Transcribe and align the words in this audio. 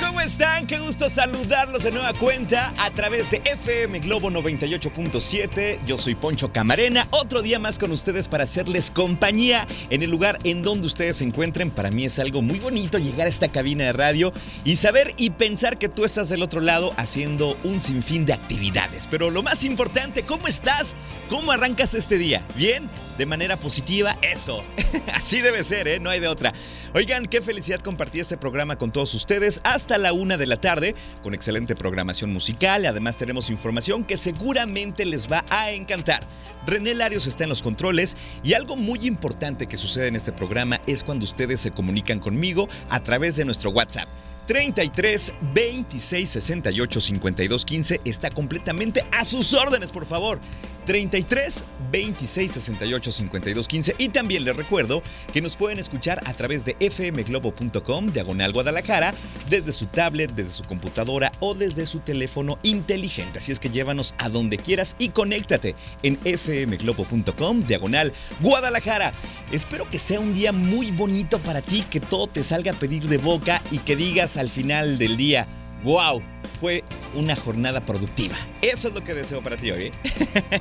¿cómo 0.00 0.20
están? 0.22 0.66
Qué 0.66 0.78
gusto 0.78 1.08
saludarlos 1.08 1.82
de 1.82 1.92
nueva 1.92 2.14
cuenta 2.14 2.72
a 2.78 2.90
través 2.90 3.30
de 3.30 3.42
FM 3.44 3.98
Globo 4.00 4.30
98.7. 4.30 5.84
Yo 5.84 5.98
soy 5.98 6.14
Poncho 6.14 6.50
Camarena, 6.50 7.06
otro 7.10 7.42
día 7.42 7.58
más 7.58 7.78
con 7.78 7.90
ustedes 7.92 8.26
para 8.26 8.44
hacerles 8.44 8.90
compañía 8.90 9.66
en 9.90 10.02
el 10.02 10.10
lugar 10.10 10.38
en 10.44 10.62
donde 10.62 10.86
ustedes 10.86 11.16
se 11.16 11.24
encuentren. 11.24 11.70
Para 11.70 11.90
mí 11.90 12.06
es 12.06 12.18
algo 12.18 12.40
muy 12.40 12.58
bonito 12.58 12.98
llegar 12.98 13.26
a 13.26 13.30
esta 13.30 13.48
cabina 13.48 13.84
de 13.84 13.92
radio 13.92 14.32
y 14.64 14.76
saber 14.76 15.12
y 15.18 15.30
pensar 15.30 15.78
que 15.78 15.90
tú 15.90 16.04
estás 16.04 16.30
del 16.30 16.42
otro 16.42 16.60
lado 16.60 16.94
haciendo 16.96 17.56
un 17.62 17.78
sinfín 17.78 18.24
de 18.24 18.32
actividades. 18.32 19.06
Pero 19.10 19.30
lo 19.30 19.42
más 19.42 19.62
importante, 19.64 20.22
¿cómo 20.22 20.46
estás? 20.46 20.96
¿Cómo 21.28 21.52
arrancas 21.52 21.94
este 21.94 22.16
día? 22.16 22.42
¿Bien? 22.54 22.88
¿De 23.18 23.26
manera 23.26 23.56
positiva? 23.56 24.16
Eso. 24.22 24.62
Así 25.14 25.40
debe 25.40 25.64
ser, 25.64 25.88
¿eh? 25.88 26.00
No 26.00 26.08
hay 26.08 26.20
de 26.20 26.28
otra. 26.28 26.52
Oigan, 26.94 27.26
qué 27.26 27.42
felicidad 27.42 27.80
compartir 27.80 28.22
este 28.22 28.36
programa 28.38 28.78
con 28.78 28.92
todos 28.92 29.12
ustedes 29.12 29.60
hasta 29.74 29.98
la 29.98 30.12
una 30.12 30.36
de 30.36 30.46
la 30.46 30.60
tarde, 30.60 30.94
con 31.22 31.34
excelente 31.34 31.74
programación 31.74 32.32
musical. 32.32 32.86
Además, 32.86 33.16
tenemos 33.16 33.50
información 33.50 34.04
que 34.04 34.16
seguramente 34.16 35.04
les 35.04 35.30
va 35.30 35.44
a 35.50 35.70
encantar. 35.72 36.26
René 36.66 36.94
Larios 36.94 37.26
está 37.26 37.44
en 37.44 37.50
los 37.50 37.62
controles 37.62 38.16
y 38.44 38.54
algo 38.54 38.76
muy 38.76 39.06
importante 39.06 39.66
que 39.66 39.76
sucede 39.76 40.08
en 40.08 40.16
este 40.16 40.32
programa 40.32 40.80
es 40.86 41.02
cuando 41.02 41.24
ustedes 41.24 41.60
se 41.60 41.72
comunican 41.72 42.20
conmigo 42.20 42.68
a 42.88 43.02
través 43.02 43.36
de 43.36 43.44
nuestro 43.44 43.70
WhatsApp. 43.70 44.08
33 44.46 45.32
26 45.52 46.28
68 46.30 47.00
52 47.00 47.64
15 47.64 48.00
está 48.04 48.30
completamente 48.30 49.04
a 49.10 49.24
sus 49.24 49.52
órdenes, 49.54 49.90
por 49.90 50.06
favor. 50.06 50.40
33 50.86 51.64
26 51.92 52.52
68 52.52 53.12
52 53.12 53.68
15 53.68 53.94
y 53.98 54.08
también 54.08 54.44
les 54.44 54.56
recuerdo 54.56 55.02
que 55.32 55.42
nos 55.42 55.56
pueden 55.56 55.78
escuchar 55.78 56.20
a 56.24 56.32
través 56.32 56.64
de 56.64 56.74
fmglobo.com 56.74 58.12
diagonal 58.12 58.52
Guadalajara 58.52 59.14
desde 59.50 59.72
su 59.72 59.86
tablet, 59.86 60.32
desde 60.34 60.50
su 60.50 60.64
computadora 60.64 61.32
o 61.40 61.54
desde 61.54 61.86
su 61.86 61.98
teléfono 62.00 62.58
inteligente. 62.62 63.38
Así 63.38 63.52
es 63.52 63.60
que 63.60 63.70
llévanos 63.70 64.14
a 64.18 64.28
donde 64.28 64.58
quieras 64.58 64.96
y 64.98 65.10
conéctate 65.10 65.74
en 66.02 66.16
fmglobo.com 66.16 67.64
diagonal 67.64 68.12
Guadalajara. 68.40 69.12
Espero 69.52 69.88
que 69.90 69.98
sea 69.98 70.20
un 70.20 70.32
día 70.32 70.52
muy 70.52 70.90
bonito 70.90 71.38
para 71.40 71.62
ti, 71.62 71.84
que 71.90 72.00
todo 72.00 72.26
te 72.26 72.42
salga 72.42 72.72
a 72.72 72.74
pedir 72.74 73.04
de 73.08 73.18
boca 73.18 73.62
y 73.70 73.78
que 73.78 73.96
digas 73.96 74.36
al 74.36 74.48
final 74.48 74.98
del 74.98 75.16
día, 75.16 75.46
wow, 75.86 76.22
fue 76.60 76.84
una 77.14 77.34
jornada 77.36 77.80
productiva. 77.80 78.36
Eso 78.60 78.88
es 78.88 78.94
lo 78.94 79.04
que 79.04 79.14
deseo 79.14 79.40
para 79.42 79.56
ti 79.56 79.70
hoy. 79.70 79.84
¿eh? 79.84 79.92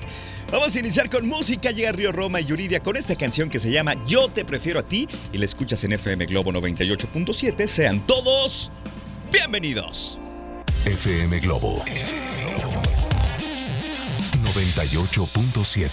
Vamos 0.52 0.76
a 0.76 0.80
iniciar 0.80 1.10
con 1.10 1.28
música. 1.28 1.72
Llega 1.72 1.92
Río 1.92 2.12
Roma 2.12 2.40
y 2.40 2.46
Yuridia 2.46 2.80
con 2.80 2.96
esta 2.96 3.16
canción 3.16 3.50
que 3.50 3.58
se 3.60 3.72
llama 3.72 3.96
Yo 4.06 4.30
te 4.30 4.46
prefiero 4.46 4.80
a 4.80 4.84
ti 4.84 5.08
y 5.34 5.40
la 5.40 5.46
escuchas 5.46 5.84
en 5.84 5.94
FM 5.94 6.28
Globo 6.28 6.54
98.7. 6.54 7.66
Sean 7.68 8.06
todos 8.06 8.72
bienvenidos. 9.32 10.20
FM 10.86 11.40
Globo 11.40 11.84
98.7. 14.44 15.90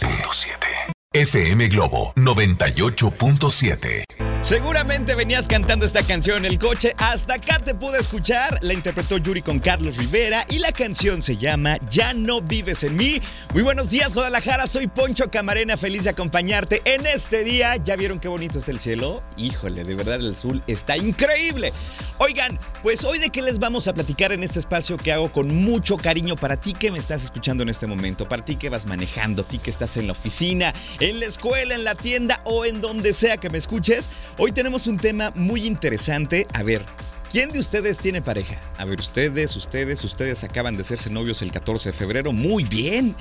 FM 1.14 1.68
Globo 1.68 2.12
98.7. 2.16 4.21
Seguramente 4.42 5.14
venías 5.14 5.46
cantando 5.46 5.86
esta 5.86 6.02
canción 6.02 6.38
en 6.38 6.46
el 6.46 6.58
coche. 6.58 6.94
Hasta 6.98 7.34
acá 7.34 7.60
te 7.60 7.76
pude 7.76 8.00
escuchar. 8.00 8.58
La 8.60 8.74
interpretó 8.74 9.16
Yuri 9.16 9.40
con 9.40 9.60
Carlos 9.60 9.96
Rivera 9.96 10.44
y 10.50 10.58
la 10.58 10.72
canción 10.72 11.22
se 11.22 11.36
llama 11.36 11.78
Ya 11.88 12.12
no 12.12 12.40
vives 12.40 12.82
en 12.82 12.96
mí. 12.96 13.22
Muy 13.54 13.62
buenos 13.62 13.88
días, 13.88 14.14
Guadalajara. 14.14 14.66
Soy 14.66 14.88
Poncho 14.88 15.30
Camarena, 15.30 15.76
feliz 15.76 16.02
de 16.04 16.10
acompañarte 16.10 16.82
en 16.84 17.06
este 17.06 17.44
día. 17.44 17.76
¿Ya 17.76 17.94
vieron 17.94 18.18
qué 18.18 18.26
bonito 18.26 18.58
está 18.58 18.72
el 18.72 18.80
cielo? 18.80 19.22
Híjole, 19.36 19.84
de 19.84 19.94
verdad 19.94 20.16
el 20.16 20.32
azul 20.32 20.60
está 20.66 20.96
increíble. 20.96 21.72
Oigan, 22.18 22.58
pues 22.82 23.04
hoy 23.04 23.18
de 23.18 23.30
qué 23.30 23.42
les 23.42 23.60
vamos 23.60 23.86
a 23.86 23.94
platicar 23.94 24.32
en 24.32 24.42
este 24.42 24.58
espacio 24.58 24.96
que 24.96 25.12
hago 25.12 25.30
con 25.30 25.54
mucho 25.54 25.96
cariño 25.96 26.34
para 26.34 26.56
ti 26.56 26.72
que 26.72 26.90
me 26.90 26.98
estás 26.98 27.24
escuchando 27.24 27.62
en 27.62 27.68
este 27.68 27.86
momento, 27.86 28.28
para 28.28 28.44
ti 28.44 28.56
que 28.56 28.68
vas 28.68 28.86
manejando, 28.86 29.44
ti 29.44 29.58
que 29.58 29.70
estás 29.70 29.96
en 29.96 30.08
la 30.08 30.12
oficina, 30.12 30.74
en 30.98 31.20
la 31.20 31.26
escuela, 31.26 31.74
en 31.74 31.84
la 31.84 31.94
tienda 31.94 32.40
o 32.44 32.64
en 32.64 32.80
donde 32.80 33.12
sea 33.12 33.36
que 33.36 33.48
me 33.48 33.58
escuches. 33.58 34.08
Hoy 34.38 34.50
tenemos 34.50 34.86
un 34.86 34.96
tema 34.96 35.30
muy 35.34 35.66
interesante. 35.66 36.46
A 36.54 36.62
ver, 36.62 36.82
¿quién 37.30 37.50
de 37.50 37.58
ustedes 37.58 37.98
tiene 37.98 38.22
pareja? 38.22 38.58
A 38.78 38.86
ver, 38.86 38.98
ustedes, 38.98 39.54
ustedes, 39.56 40.02
ustedes 40.04 40.42
acaban 40.42 40.74
de 40.74 40.84
serse 40.84 41.10
novios 41.10 41.42
el 41.42 41.52
14 41.52 41.90
de 41.90 41.92
febrero. 41.92 42.32
Muy 42.32 42.64
bien. 42.64 43.14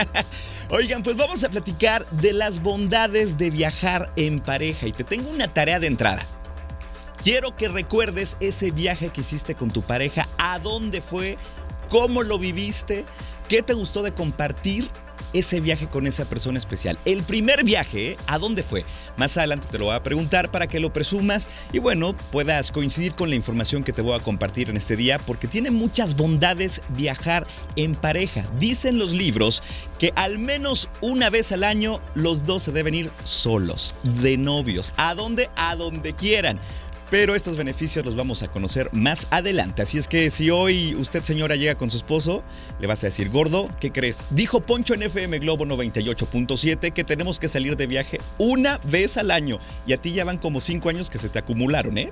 Oigan, 0.70 1.02
pues 1.02 1.16
vamos 1.16 1.42
a 1.42 1.48
platicar 1.48 2.06
de 2.10 2.34
las 2.34 2.62
bondades 2.62 3.38
de 3.38 3.48
viajar 3.48 4.12
en 4.16 4.40
pareja 4.40 4.86
y 4.86 4.92
te 4.92 5.04
tengo 5.04 5.30
una 5.30 5.48
tarea 5.48 5.80
de 5.80 5.86
entrada. 5.86 6.22
Quiero 7.24 7.56
que 7.56 7.68
recuerdes 7.68 8.36
ese 8.40 8.72
viaje 8.72 9.08
que 9.08 9.22
hiciste 9.22 9.54
con 9.54 9.70
tu 9.70 9.80
pareja, 9.80 10.28
a 10.36 10.58
dónde 10.58 11.00
fue, 11.00 11.38
cómo 11.88 12.22
lo 12.22 12.38
viviste, 12.38 13.06
qué 13.52 13.62
te 13.62 13.74
gustó 13.74 14.02
de 14.02 14.12
compartir 14.12 14.88
ese 15.34 15.60
viaje 15.60 15.86
con 15.86 16.06
esa 16.06 16.24
persona 16.24 16.56
especial. 16.56 16.98
El 17.04 17.22
primer 17.22 17.64
viaje. 17.64 18.16
¿a 18.26 18.38
dónde 18.38 18.62
fue? 18.62 18.82
Más 19.18 19.36
adelante 19.36 19.68
te 19.70 19.78
lo 19.78 19.86
voy 19.86 19.94
a 19.94 20.02
preguntar 20.02 20.50
para 20.50 20.66
que 20.66 20.80
lo 20.80 20.90
presumas 20.90 21.48
y 21.70 21.78
bueno, 21.78 22.16
puedas 22.30 22.72
coincidir 22.72 23.14
con 23.14 23.28
la 23.28 23.36
información 23.36 23.84
que 23.84 23.92
te 23.92 24.00
voy 24.00 24.14
a 24.14 24.20
compartir 24.20 24.70
en 24.70 24.78
este 24.78 24.96
día 24.96 25.18
porque 25.18 25.48
tiene 25.48 25.70
muchas 25.70 26.16
bondades 26.16 26.80
viajar 26.96 27.46
en 27.76 27.94
pareja. 27.94 28.42
Dicen 28.58 28.98
los 28.98 29.12
libros 29.12 29.62
que 29.98 30.14
al 30.16 30.38
menos 30.38 30.88
una 31.02 31.28
vez 31.28 31.52
al 31.52 31.64
año 31.64 32.00
los 32.14 32.44
dos 32.44 32.62
se 32.62 32.72
deben 32.72 32.94
ir 32.94 33.10
solos, 33.22 33.94
de 34.22 34.38
novios. 34.38 34.94
¿A 34.96 35.14
dónde? 35.14 35.50
A 35.56 35.76
donde 35.76 36.14
quieran 36.14 36.58
pero 37.12 37.34
estos 37.34 37.58
beneficios 37.58 38.06
los 38.06 38.16
vamos 38.16 38.42
a 38.42 38.48
conocer 38.48 38.88
más 38.94 39.26
adelante. 39.30 39.82
Así 39.82 39.98
es 39.98 40.08
que 40.08 40.30
si 40.30 40.48
hoy 40.48 40.94
usted, 40.94 41.22
señora, 41.22 41.56
llega 41.56 41.74
con 41.74 41.90
su 41.90 41.98
esposo, 41.98 42.42
le 42.80 42.86
vas 42.86 43.04
a 43.04 43.08
decir, 43.08 43.28
gordo, 43.28 43.68
¿qué 43.80 43.92
crees? 43.92 44.24
Dijo 44.30 44.62
Poncho 44.62 44.94
en 44.94 45.02
FM 45.02 45.38
Globo 45.40 45.66
98.7 45.66 46.94
que 46.94 47.04
tenemos 47.04 47.38
que 47.38 47.48
salir 47.48 47.76
de 47.76 47.86
viaje 47.86 48.18
una 48.38 48.78
vez 48.84 49.18
al 49.18 49.30
año. 49.30 49.58
Y 49.86 49.92
a 49.92 49.98
ti 49.98 50.12
ya 50.12 50.24
van 50.24 50.38
como 50.38 50.62
cinco 50.62 50.88
años 50.88 51.10
que 51.10 51.18
se 51.18 51.28
te 51.28 51.38
acumularon, 51.38 51.98
¿eh? 51.98 52.10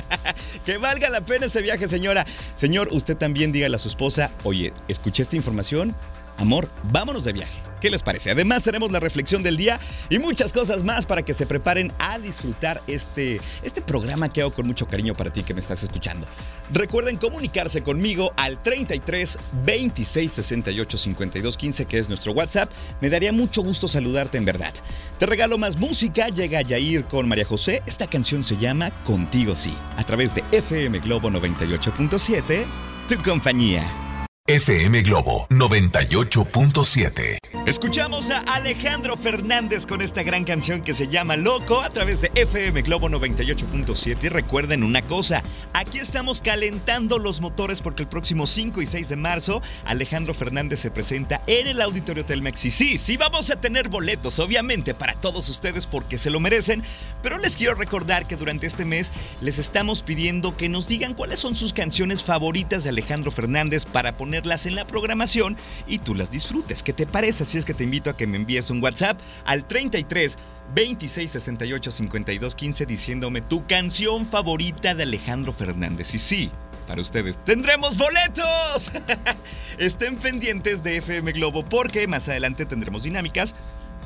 que 0.64 0.78
valga 0.78 1.10
la 1.10 1.20
pena 1.20 1.44
ese 1.44 1.60
viaje, 1.60 1.86
señora. 1.86 2.24
Señor, 2.54 2.88
usted 2.90 3.18
también 3.18 3.52
dígale 3.52 3.76
a 3.76 3.78
su 3.78 3.88
esposa, 3.88 4.30
oye, 4.44 4.72
escuché 4.88 5.24
esta 5.24 5.36
información, 5.36 5.94
amor, 6.38 6.68
vámonos 6.84 7.24
de 7.24 7.32
viaje. 7.32 7.72
¿Qué 7.82 7.90
les 7.90 8.04
parece? 8.04 8.30
Además 8.30 8.62
tenemos 8.62 8.92
la 8.92 9.00
reflexión 9.00 9.42
del 9.42 9.56
día 9.56 9.80
y 10.08 10.20
muchas 10.20 10.52
cosas 10.52 10.84
más 10.84 11.04
para 11.04 11.24
que 11.24 11.34
se 11.34 11.46
preparen 11.46 11.92
a 11.98 12.16
disfrutar 12.20 12.80
este, 12.86 13.40
este 13.64 13.82
programa 13.82 14.28
que 14.28 14.40
hago 14.40 14.52
con 14.52 14.68
mucho 14.68 14.86
cariño 14.86 15.14
para 15.14 15.32
ti 15.32 15.42
que 15.42 15.52
me 15.52 15.58
estás 15.58 15.82
escuchando. 15.82 16.24
Recuerden 16.72 17.16
comunicarse 17.16 17.82
conmigo 17.82 18.32
al 18.36 18.62
33 18.62 19.36
26 19.64 20.30
68 20.30 20.96
52 20.96 21.56
15 21.56 21.86
que 21.86 21.98
es 21.98 22.08
nuestro 22.08 22.30
WhatsApp. 22.34 22.70
Me 23.00 23.10
daría 23.10 23.32
mucho 23.32 23.62
gusto 23.62 23.88
saludarte 23.88 24.38
en 24.38 24.44
verdad. 24.44 24.72
Te 25.18 25.26
regalo 25.26 25.58
más 25.58 25.76
música, 25.76 26.28
llega 26.28 26.62
Yair 26.62 27.06
con 27.06 27.28
María 27.28 27.44
José. 27.44 27.82
Esta 27.86 28.06
canción 28.06 28.44
se 28.44 28.58
llama 28.58 28.92
Contigo 29.04 29.56
Sí, 29.56 29.74
a 29.96 30.04
través 30.04 30.36
de 30.36 30.44
FM 30.52 31.00
Globo 31.00 31.30
98.7, 31.30 32.64
tu 33.08 33.20
compañía. 33.24 34.01
FM 34.48 35.02
Globo 35.02 35.46
98.7. 35.50 37.38
Escuchamos 37.64 38.32
a 38.32 38.40
Alejandro 38.40 39.16
Fernández 39.16 39.86
con 39.86 40.02
esta 40.02 40.24
gran 40.24 40.42
canción 40.42 40.82
que 40.82 40.94
se 40.94 41.06
llama 41.06 41.36
Loco 41.36 41.80
a 41.80 41.90
través 41.90 42.22
de 42.22 42.32
FM 42.34 42.82
Globo 42.82 43.08
98.7. 43.08 44.24
Y 44.24 44.28
recuerden 44.28 44.82
una 44.82 45.02
cosa, 45.02 45.44
aquí 45.72 45.98
estamos 46.00 46.42
calentando 46.42 47.20
los 47.20 47.40
motores 47.40 47.80
porque 47.80 48.02
el 48.02 48.08
próximo 48.08 48.48
5 48.48 48.82
y 48.82 48.86
6 48.86 49.10
de 49.10 49.16
marzo 49.16 49.62
Alejandro 49.84 50.34
Fernández 50.34 50.80
se 50.80 50.90
presenta 50.90 51.40
en 51.46 51.68
el 51.68 51.80
Auditorio 51.80 52.24
Telmex. 52.24 52.64
Y 52.64 52.72
sí, 52.72 52.98
sí 52.98 53.16
vamos 53.16 53.48
a 53.52 53.60
tener 53.60 53.90
boletos, 53.90 54.40
obviamente, 54.40 54.92
para 54.92 55.14
todos 55.20 55.48
ustedes 55.48 55.86
porque 55.86 56.18
se 56.18 56.30
lo 56.30 56.40
merecen. 56.40 56.82
Pero 57.22 57.38
les 57.38 57.56
quiero 57.56 57.76
recordar 57.76 58.26
que 58.26 58.34
durante 58.34 58.66
este 58.66 58.84
mes 58.84 59.12
les 59.40 59.60
estamos 59.60 60.02
pidiendo 60.02 60.56
que 60.56 60.68
nos 60.68 60.88
digan 60.88 61.14
cuáles 61.14 61.38
son 61.38 61.54
sus 61.54 61.72
canciones 61.72 62.24
favoritas 62.24 62.82
de 62.82 62.90
Alejandro 62.90 63.30
Fernández 63.30 63.84
para 63.84 64.16
poner 64.16 64.31
en 64.36 64.74
la 64.74 64.84
programación 64.84 65.56
y 65.86 65.98
tú 65.98 66.14
las 66.14 66.30
disfrutes. 66.30 66.82
¿Qué 66.82 66.92
te 66.92 67.06
parece? 67.06 67.42
Así 67.42 67.58
es 67.58 67.64
que 67.64 67.74
te 67.74 67.84
invito 67.84 68.10
a 68.10 68.16
que 68.16 68.26
me 68.26 68.36
envíes 68.36 68.70
un 68.70 68.82
WhatsApp 68.82 69.20
al 69.44 69.66
33 69.66 70.38
26 70.74 71.30
68 71.30 71.90
52 71.90 72.54
15 72.54 72.86
diciéndome 72.86 73.40
tu 73.40 73.66
canción 73.66 74.24
favorita 74.24 74.94
de 74.94 75.02
Alejandro 75.02 75.52
Fernández. 75.52 76.14
Y 76.14 76.18
sí, 76.18 76.50
para 76.86 77.00
ustedes 77.00 77.38
tendremos 77.38 77.96
boletos. 77.96 78.90
Estén 79.78 80.16
pendientes 80.16 80.82
de 80.82 80.96
FM 80.96 81.32
Globo 81.32 81.64
porque 81.64 82.06
más 82.06 82.28
adelante 82.28 82.64
tendremos 82.64 83.02
dinámicas 83.02 83.54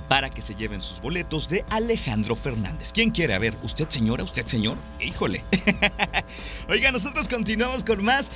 para 0.08 0.30
que 0.30 0.40
se 0.40 0.54
lleven 0.54 0.82
sus 0.82 1.00
boletos 1.00 1.48
de 1.48 1.64
Alejandro 1.70 2.36
Fernández. 2.36 2.92
¿Quién 2.92 3.10
quiere? 3.10 3.34
A 3.34 3.38
ver, 3.38 3.56
¿usted 3.62 3.88
señora? 3.88 4.22
¿Usted 4.22 4.46
señor? 4.46 4.76
Híjole. 5.00 5.42
Oiga, 6.68 6.92
nosotros 6.92 7.28
continuamos 7.28 7.82
con 7.82 8.04
más 8.04 8.30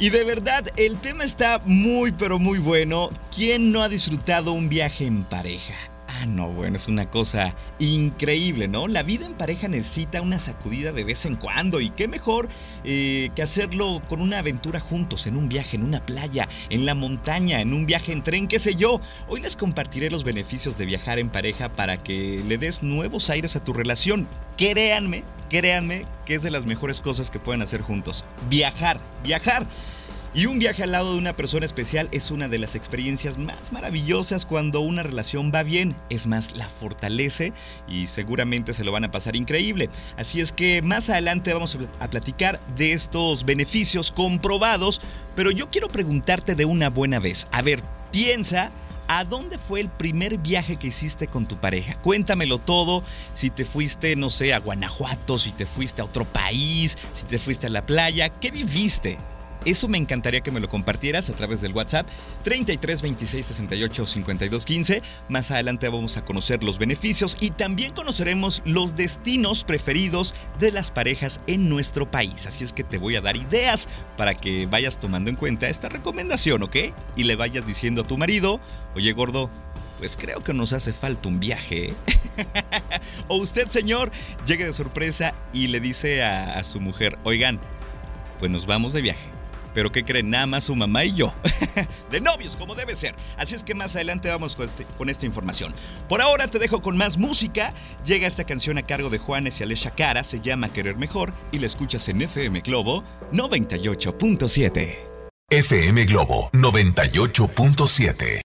y 0.00 0.08
de 0.08 0.24
verdad, 0.24 0.66
el 0.76 0.96
tema 0.96 1.24
está 1.24 1.60
muy, 1.66 2.10
pero 2.12 2.38
muy 2.38 2.58
bueno. 2.58 3.10
¿Quién 3.34 3.70
no 3.70 3.82
ha 3.82 3.88
disfrutado 3.90 4.52
un 4.52 4.70
viaje 4.70 5.04
en 5.04 5.24
pareja? 5.24 5.74
Ah, 6.20 6.26
no, 6.26 6.48
bueno, 6.48 6.76
es 6.76 6.86
una 6.86 7.08
cosa 7.08 7.54
increíble, 7.78 8.68
¿no? 8.68 8.88
La 8.88 9.02
vida 9.02 9.24
en 9.24 9.32
pareja 9.32 9.68
necesita 9.68 10.20
una 10.20 10.38
sacudida 10.38 10.92
de 10.92 11.02
vez 11.02 11.24
en 11.24 11.36
cuando 11.36 11.80
y 11.80 11.88
qué 11.88 12.08
mejor 12.08 12.50
eh, 12.84 13.30
que 13.34 13.40
hacerlo 13.40 14.02
con 14.06 14.20
una 14.20 14.40
aventura 14.40 14.80
juntos, 14.80 15.26
en 15.26 15.38
un 15.38 15.48
viaje, 15.48 15.78
en 15.78 15.82
una 15.82 16.04
playa, 16.04 16.46
en 16.68 16.84
la 16.84 16.94
montaña, 16.94 17.62
en 17.62 17.72
un 17.72 17.86
viaje 17.86 18.12
en 18.12 18.22
tren, 18.22 18.48
qué 18.48 18.58
sé 18.58 18.74
yo. 18.74 19.00
Hoy 19.28 19.40
les 19.40 19.56
compartiré 19.56 20.10
los 20.10 20.22
beneficios 20.22 20.76
de 20.76 20.84
viajar 20.84 21.18
en 21.18 21.30
pareja 21.30 21.70
para 21.70 21.96
que 21.96 22.44
le 22.46 22.58
des 22.58 22.82
nuevos 22.82 23.30
aires 23.30 23.56
a 23.56 23.64
tu 23.64 23.72
relación. 23.72 24.28
Créanme, 24.58 25.24
créanme 25.48 26.04
que 26.26 26.34
es 26.34 26.42
de 26.42 26.50
las 26.50 26.66
mejores 26.66 27.00
cosas 27.00 27.30
que 27.30 27.38
pueden 27.38 27.62
hacer 27.62 27.80
juntos. 27.80 28.26
Viajar, 28.50 29.00
viajar. 29.24 29.66
Y 30.32 30.46
un 30.46 30.60
viaje 30.60 30.84
al 30.84 30.92
lado 30.92 31.12
de 31.12 31.18
una 31.18 31.34
persona 31.34 31.66
especial 31.66 32.08
es 32.12 32.30
una 32.30 32.46
de 32.46 32.58
las 32.58 32.76
experiencias 32.76 33.36
más 33.36 33.72
maravillosas 33.72 34.46
cuando 34.46 34.80
una 34.80 35.02
relación 35.02 35.50
va 35.52 35.64
bien. 35.64 35.96
Es 36.08 36.28
más, 36.28 36.52
la 36.52 36.68
fortalece 36.68 37.52
y 37.88 38.06
seguramente 38.06 38.72
se 38.72 38.84
lo 38.84 38.92
van 38.92 39.02
a 39.02 39.10
pasar 39.10 39.34
increíble. 39.34 39.90
Así 40.16 40.40
es 40.40 40.52
que 40.52 40.82
más 40.82 41.10
adelante 41.10 41.52
vamos 41.52 41.76
a 41.98 42.08
platicar 42.08 42.60
de 42.76 42.92
estos 42.92 43.44
beneficios 43.44 44.12
comprobados, 44.12 45.00
pero 45.34 45.50
yo 45.50 45.68
quiero 45.68 45.88
preguntarte 45.88 46.54
de 46.54 46.64
una 46.64 46.90
buena 46.90 47.18
vez. 47.18 47.48
A 47.50 47.62
ver, 47.62 47.82
piensa 48.12 48.70
¿A 49.12 49.24
dónde 49.24 49.58
fue 49.58 49.80
el 49.80 49.88
primer 49.88 50.38
viaje 50.38 50.76
que 50.76 50.86
hiciste 50.86 51.26
con 51.26 51.48
tu 51.48 51.56
pareja? 51.56 51.96
Cuéntamelo 51.96 52.58
todo. 52.58 53.02
Si 53.34 53.50
te 53.50 53.64
fuiste, 53.64 54.14
no 54.14 54.30
sé, 54.30 54.54
a 54.54 54.60
Guanajuato, 54.60 55.36
si 55.36 55.50
te 55.50 55.66
fuiste 55.66 56.00
a 56.00 56.04
otro 56.04 56.24
país, 56.24 56.96
si 57.12 57.24
te 57.24 57.40
fuiste 57.40 57.66
a 57.66 57.70
la 57.70 57.84
playa, 57.84 58.28
¿qué 58.28 58.52
viviste? 58.52 59.18
Eso 59.64 59.88
me 59.88 59.98
encantaría 59.98 60.40
que 60.40 60.50
me 60.50 60.60
lo 60.60 60.68
compartieras 60.68 61.28
a 61.28 61.34
través 61.34 61.60
del 61.60 61.72
WhatsApp 61.72 62.06
33 62.44 63.02
26 63.02 63.46
68 63.46 64.06
52 64.06 64.64
15. 64.64 65.02
Más 65.28 65.50
adelante 65.50 65.88
vamos 65.88 66.16
a 66.16 66.24
conocer 66.24 66.64
los 66.64 66.78
beneficios 66.78 67.36
y 67.40 67.50
también 67.50 67.92
conoceremos 67.92 68.62
los 68.64 68.96
destinos 68.96 69.64
preferidos 69.64 70.34
de 70.58 70.72
las 70.72 70.90
parejas 70.90 71.40
en 71.46 71.68
nuestro 71.68 72.10
país. 72.10 72.46
Así 72.46 72.64
es 72.64 72.72
que 72.72 72.84
te 72.84 72.96
voy 72.96 73.16
a 73.16 73.20
dar 73.20 73.36
ideas 73.36 73.88
para 74.16 74.34
que 74.34 74.66
vayas 74.66 74.98
tomando 74.98 75.28
en 75.28 75.36
cuenta 75.36 75.68
esta 75.68 75.90
recomendación, 75.90 76.62
¿ok? 76.62 76.76
Y 77.16 77.24
le 77.24 77.36
vayas 77.36 77.66
diciendo 77.66 78.02
a 78.02 78.06
tu 78.06 78.16
marido, 78.16 78.60
oye 78.94 79.12
gordo, 79.12 79.50
pues 79.98 80.16
creo 80.16 80.42
que 80.42 80.54
nos 80.54 80.72
hace 80.72 80.94
falta 80.94 81.28
un 81.28 81.38
viaje. 81.38 81.90
¿eh?". 81.90 81.94
o 83.28 83.36
usted, 83.36 83.68
señor, 83.68 84.10
llegue 84.46 84.64
de 84.64 84.72
sorpresa 84.72 85.34
y 85.52 85.66
le 85.66 85.80
dice 85.80 86.22
a, 86.22 86.58
a 86.58 86.64
su 86.64 86.80
mujer, 86.80 87.18
oigan, 87.24 87.60
pues 88.38 88.50
nos 88.50 88.64
vamos 88.64 88.94
de 88.94 89.02
viaje 89.02 89.39
pero 89.74 89.92
¿qué 89.92 90.04
creen? 90.04 90.30
Nada 90.30 90.46
más 90.46 90.64
su 90.64 90.74
mamá 90.74 91.04
y 91.04 91.14
yo. 91.14 91.32
de 92.10 92.20
novios, 92.20 92.56
como 92.56 92.74
debe 92.74 92.96
ser. 92.96 93.14
Así 93.36 93.54
es 93.54 93.64
que 93.64 93.74
más 93.74 93.94
adelante 93.96 94.28
vamos 94.28 94.56
este, 94.58 94.84
con, 94.96 95.08
esta 95.08 95.26
información. 95.26 95.74
Por 96.08 96.20
ahora 96.20 96.48
te 96.48 96.58
dejo 96.58 96.80
con 96.80 96.96
más 96.96 97.18
música. 97.18 97.72
Llega 98.04 98.26
esta 98.26 98.44
canción 98.44 98.78
a 98.78 98.86
cargo 98.86 99.10
de 99.10 99.18
Juanes 99.18 99.60
y 99.60 99.64
Alesha 99.64 99.90
Cara. 99.90 100.24
Se 100.24 100.40
llama 100.40 100.68
Querer 100.68 100.96
Mejor 100.96 101.32
y 101.52 101.58
la 101.58 101.66
escuchas 101.66 102.08
en 102.08 102.22
FM 102.22 102.60
Globo 102.60 103.04
98.7. 103.32 104.96
FM 105.50 106.04
Globo 106.04 106.50
98.7. 106.52 108.40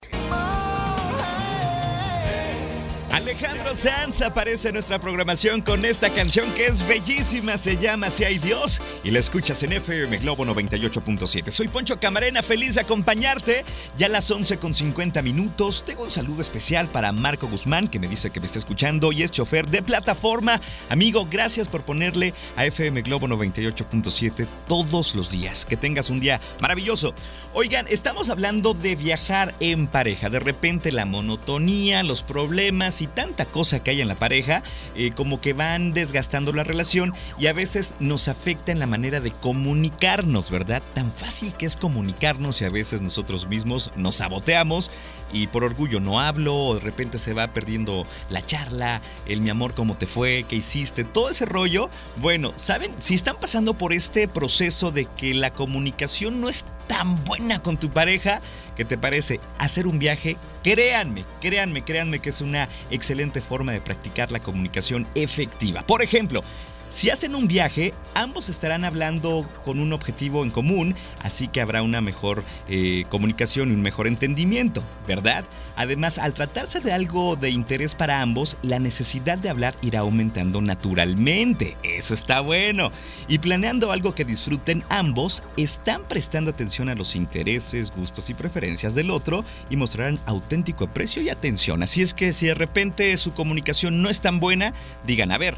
Alejandro 3.12 3.45
Sanz 3.76 4.22
aparece 4.22 4.68
en 4.68 4.74
nuestra 4.74 4.98
programación 4.98 5.60
con 5.60 5.84
esta 5.84 6.08
canción 6.08 6.50
que 6.54 6.64
es 6.64 6.86
bellísima, 6.88 7.58
se 7.58 7.76
llama 7.76 8.08
Si 8.08 8.24
hay 8.24 8.38
Dios 8.38 8.80
y 9.04 9.10
la 9.10 9.18
escuchas 9.18 9.62
en 9.64 9.74
FM 9.74 10.16
Globo 10.16 10.46
98.7. 10.46 11.50
Soy 11.50 11.68
Poncho 11.68 12.00
Camarena, 12.00 12.42
feliz 12.42 12.76
de 12.76 12.80
acompañarte. 12.80 13.66
Ya 13.98 14.06
a 14.06 14.08
las 14.08 14.30
11 14.30 14.56
con 14.56 14.72
50 14.72 15.20
minutos. 15.20 15.84
Tengo 15.84 16.04
un 16.04 16.10
saludo 16.10 16.40
especial 16.40 16.88
para 16.88 17.12
Marco 17.12 17.48
Guzmán 17.48 17.88
que 17.88 17.98
me 17.98 18.08
dice 18.08 18.30
que 18.30 18.40
me 18.40 18.46
está 18.46 18.58
escuchando 18.58 19.12
y 19.12 19.22
es 19.22 19.30
chofer 19.30 19.66
de 19.66 19.82
plataforma. 19.82 20.58
Amigo, 20.88 21.28
gracias 21.30 21.68
por 21.68 21.82
ponerle 21.82 22.32
a 22.56 22.64
FM 22.64 23.02
Globo 23.02 23.28
98.7 23.28 24.46
todos 24.66 25.14
los 25.14 25.30
días. 25.30 25.66
Que 25.66 25.76
tengas 25.76 26.08
un 26.08 26.18
día 26.18 26.40
maravilloso. 26.62 27.12
Oigan, 27.52 27.86
estamos 27.90 28.30
hablando 28.30 28.72
de 28.72 28.96
viajar 28.96 29.54
en 29.60 29.86
pareja. 29.86 30.30
De 30.30 30.40
repente 30.40 30.92
la 30.92 31.04
monotonía, 31.04 32.02
los 32.02 32.22
problemas 32.22 33.02
y 33.02 33.06
tanta 33.06 33.44
cosa 33.44 33.65
que 33.80 33.90
hay 33.90 34.00
en 34.00 34.08
la 34.08 34.14
pareja, 34.14 34.62
eh, 34.94 35.12
como 35.14 35.40
que 35.40 35.52
van 35.52 35.92
desgastando 35.92 36.52
la 36.52 36.64
relación 36.64 37.14
y 37.38 37.46
a 37.46 37.52
veces 37.52 37.94
nos 38.00 38.28
afecta 38.28 38.72
en 38.72 38.78
la 38.78 38.86
manera 38.86 39.20
de 39.20 39.30
comunicarnos, 39.30 40.50
¿verdad? 40.50 40.82
Tan 40.94 41.10
fácil 41.10 41.54
que 41.54 41.66
es 41.66 41.76
comunicarnos 41.76 42.60
y 42.62 42.64
a 42.64 42.70
veces 42.70 43.02
nosotros 43.02 43.48
mismos 43.48 43.90
nos 43.96 44.16
saboteamos 44.16 44.90
y 45.32 45.48
por 45.48 45.64
orgullo 45.64 46.00
no 46.00 46.20
hablo 46.20 46.56
o 46.56 46.74
de 46.74 46.80
repente 46.80 47.18
se 47.18 47.32
va 47.32 47.48
perdiendo 47.48 48.06
la 48.30 48.44
charla, 48.44 49.02
el 49.26 49.40
mi 49.40 49.50
amor, 49.50 49.74
cómo 49.74 49.94
te 49.94 50.06
fue, 50.06 50.44
qué 50.48 50.56
hiciste, 50.56 51.04
todo 51.04 51.30
ese 51.30 51.46
rollo. 51.46 51.90
Bueno, 52.16 52.52
¿saben? 52.56 52.92
Si 53.00 53.14
están 53.14 53.36
pasando 53.40 53.74
por 53.74 53.92
este 53.92 54.28
proceso 54.28 54.92
de 54.92 55.06
que 55.06 55.34
la 55.34 55.52
comunicación 55.52 56.40
no 56.40 56.48
es 56.48 56.64
tan 56.86 57.24
buena 57.24 57.62
con 57.62 57.78
tu 57.78 57.90
pareja, 57.90 58.40
¿qué 58.76 58.84
te 58.84 58.98
parece 58.98 59.40
hacer 59.58 59.86
un 59.86 59.98
viaje? 59.98 60.36
Créanme, 60.62 61.24
créanme, 61.40 61.82
créanme 61.82 62.18
que 62.18 62.30
es 62.30 62.40
una 62.40 62.68
excelente 62.90 63.40
forma 63.40 63.72
de 63.72 63.80
practicar 63.80 64.32
la 64.32 64.40
comunicación 64.40 65.06
efectiva. 65.14 65.82
Por 65.86 66.02
ejemplo, 66.02 66.42
si 66.90 67.10
hacen 67.10 67.34
un 67.34 67.48
viaje, 67.48 67.92
ambos 68.14 68.48
estarán 68.48 68.84
hablando 68.84 69.46
con 69.64 69.78
un 69.80 69.92
objetivo 69.92 70.44
en 70.44 70.50
común, 70.50 70.94
así 71.22 71.48
que 71.48 71.60
habrá 71.60 71.82
una 71.82 72.00
mejor 72.00 72.44
eh, 72.68 73.04
comunicación 73.08 73.70
y 73.70 73.74
un 73.74 73.82
mejor 73.82 74.06
entendimiento, 74.06 74.82
¿verdad? 75.06 75.44
Además, 75.76 76.18
al 76.18 76.32
tratarse 76.32 76.80
de 76.80 76.92
algo 76.92 77.36
de 77.36 77.50
interés 77.50 77.94
para 77.94 78.22
ambos, 78.22 78.56
la 78.62 78.78
necesidad 78.78 79.36
de 79.36 79.50
hablar 79.50 79.74
irá 79.82 80.00
aumentando 80.00 80.62
naturalmente. 80.62 81.76
Eso 81.82 82.14
está 82.14 82.40
bueno. 82.40 82.90
Y 83.28 83.38
planeando 83.38 83.92
algo 83.92 84.14
que 84.14 84.24
disfruten 84.24 84.84
ambos, 84.88 85.42
están 85.56 86.02
prestando 86.08 86.50
atención 86.50 86.88
a 86.88 86.94
los 86.94 87.14
intereses, 87.14 87.90
gustos 87.90 88.30
y 88.30 88.34
preferencias 88.34 88.94
del 88.94 89.10
otro 89.10 89.44
y 89.68 89.76
mostrarán 89.76 90.18
auténtico 90.24 90.84
aprecio 90.84 91.20
y 91.22 91.28
atención. 91.28 91.82
Así 91.82 92.00
es 92.00 92.14
que 92.14 92.32
si 92.32 92.46
de 92.46 92.54
repente 92.54 93.16
su 93.16 93.34
comunicación 93.34 94.00
no 94.00 94.08
es 94.08 94.20
tan 94.20 94.40
buena, 94.40 94.72
digan, 95.06 95.30
a 95.30 95.38
ver, 95.38 95.56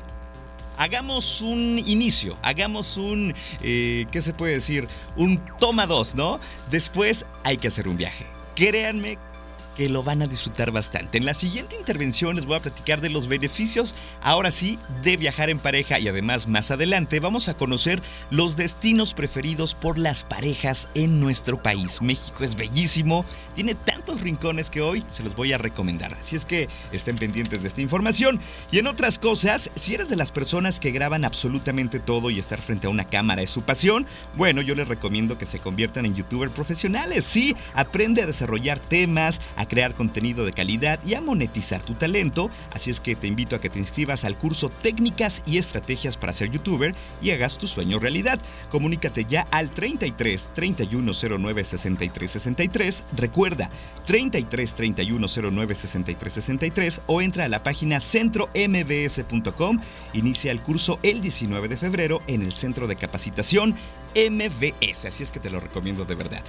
hagamos 0.79 1.43
un 1.43 1.83
inicio, 1.85 2.39
hagamos 2.43 2.97
un, 2.97 3.35
eh, 3.63 4.07
¿qué 4.11 4.23
se 4.23 4.33
puede 4.33 4.55
decir? 4.55 4.89
Un 5.17 5.45
toma 5.59 5.87
dos, 5.87 6.15
¿no? 6.15 6.41
Después 6.71 7.27
hay 7.45 7.59
que 7.59 7.69
hacer 7.69 7.89
un 7.89 7.99
viaje. 7.99 8.27
Créanme 8.55 9.19
que 9.79 9.89
lo 9.89 10.03
van 10.03 10.23
a 10.23 10.27
disfrutar 10.27 10.73
bastante. 10.73 11.19
En 11.19 11.25
la 11.25 11.35
siguiente 11.35 11.77
intervención 11.77 12.35
les 12.35 12.47
voy 12.47 12.57
a 12.57 12.61
platicar 12.61 13.01
de 13.01 13.11
los 13.11 13.29
beneficios, 13.29 13.95
ahora 14.21 14.51
sí, 14.51 14.77
de 15.05 15.17
viajar 15.17 15.51
en 15.51 15.61
pareja 15.61 16.01
y 16.01 16.09
además 16.09 16.49
más 16.49 16.73
adelante 16.73 17.21
vamos 17.21 17.49
a 17.49 17.55
conocer 17.55 18.03
los 18.31 18.57
destinos 18.57 19.15
preferidos 19.15 19.77
por 19.77 19.97
las 19.97 20.25
parejas 20.25 20.89
en 20.97 21.21
nuestro 21.21 21.63
país. 21.63 22.03
México 22.03 22.43
es 22.43 22.57
bellísimo, 22.57 23.25
tiene 23.55 23.77
tanto 23.77 23.98
rincones 24.21 24.71
que 24.71 24.81
hoy 24.81 25.05
se 25.09 25.23
los 25.23 25.35
voy 25.35 25.53
a 25.53 25.59
recomendar. 25.59 26.15
Así 26.15 26.37
es 26.37 26.45
que 26.45 26.69
estén 26.93 27.17
pendientes 27.17 27.63
de 27.63 27.69
esta 27.69 27.81
información. 27.81 28.41
Y 28.71 28.79
en 28.79 28.87
otras 28.87 29.19
cosas, 29.19 29.71
si 29.75 29.95
eres 29.95 30.09
de 30.09 30.17
las 30.17 30.33
personas 30.33 30.81
que 30.81 30.91
graban 30.91 31.25
absolutamente 31.25 32.01
todo 32.01 32.31
y 32.31 32.39
estar 32.39 32.61
frente 32.61 32.87
a 32.87 32.91
una 32.91 33.07
cámara 33.07 33.43
es 33.43 33.51
su 33.51 33.63
pasión, 33.63 34.07
bueno, 34.37 34.61
yo 34.61 34.75
les 34.75 34.89
recomiendo 34.89 35.39
que 35.39 35.47
se 35.47 35.59
conviertan 35.59 36.07
en 36.07 36.15
youtubers 36.15 36.53
profesionales. 36.53 37.25
Sí, 37.25 37.57
aprende 37.75 38.23
a 38.23 38.27
desarrollar 38.27 38.79
temas, 38.79 39.41
a 39.57 39.67
crear 39.67 39.95
contenido 39.95 40.45
de 40.45 40.53
calidad 40.53 40.99
y 41.05 41.15
a 41.15 41.21
monetizar 41.21 41.83
tu 41.83 41.95
talento. 41.95 42.51
Así 42.73 42.91
es 42.91 43.01
que 43.01 43.17
te 43.17 43.27
invito 43.27 43.57
a 43.57 43.61
que 43.61 43.71
te 43.71 43.79
inscribas 43.79 44.25
al 44.25 44.39
curso 44.39 44.69
Técnicas 44.69 45.43
y 45.47 45.59
Estrategias 45.59 46.17
para 46.17 46.33
ser 46.33 46.51
youtuber 46.51 46.95
y 47.23 47.31
hagas 47.31 47.59
tu 47.59 47.67
sueño 47.67 47.99
realidad. 47.99 48.41
Comunícate 48.71 49.25
ya 49.25 49.47
al 49.51 49.71
33 49.71 50.51
3109 50.55 51.65
63 51.65 52.31
63. 52.31 53.05
Recuerda 53.17 53.71
33 54.09 54.75
3109 54.75 55.75
63 55.75 56.33
63 56.33 57.03
o 57.07 57.21
entra 57.21 57.45
a 57.45 57.49
la 57.49 57.63
página 57.63 58.01
centrombs.com. 58.01 59.81
Inicia 60.15 60.51
el 60.51 60.63
curso 60.63 60.99
el 61.03 61.21
19 61.21 61.69
de 61.69 61.77
febrero 61.77 62.23
en 62.27 62.41
el 62.41 62.55
Centro 62.55 62.87
de 62.87 62.97
Capacitación 62.97 63.77
MBS. 64.15 65.05
Así 65.05 65.23
es 65.23 65.31
que 65.31 65.41
te 65.41 65.51
lo 65.51 65.61
recomiendo 65.61 66.07
de 66.07 66.15
verdad. 66.15 66.43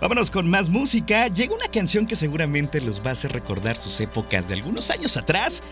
Vámonos 0.00 0.30
con 0.30 0.48
más 0.48 0.70
música. 0.70 1.28
Llega 1.28 1.54
una 1.54 1.68
canción 1.68 2.06
que 2.06 2.16
seguramente 2.16 2.80
los 2.80 3.02
va 3.02 3.10
a 3.10 3.12
hacer 3.12 3.32
recordar 3.32 3.76
sus 3.76 4.00
épocas 4.00 4.48
de 4.48 4.54
algunos 4.54 4.90
años 4.90 5.18
atrás. 5.18 5.62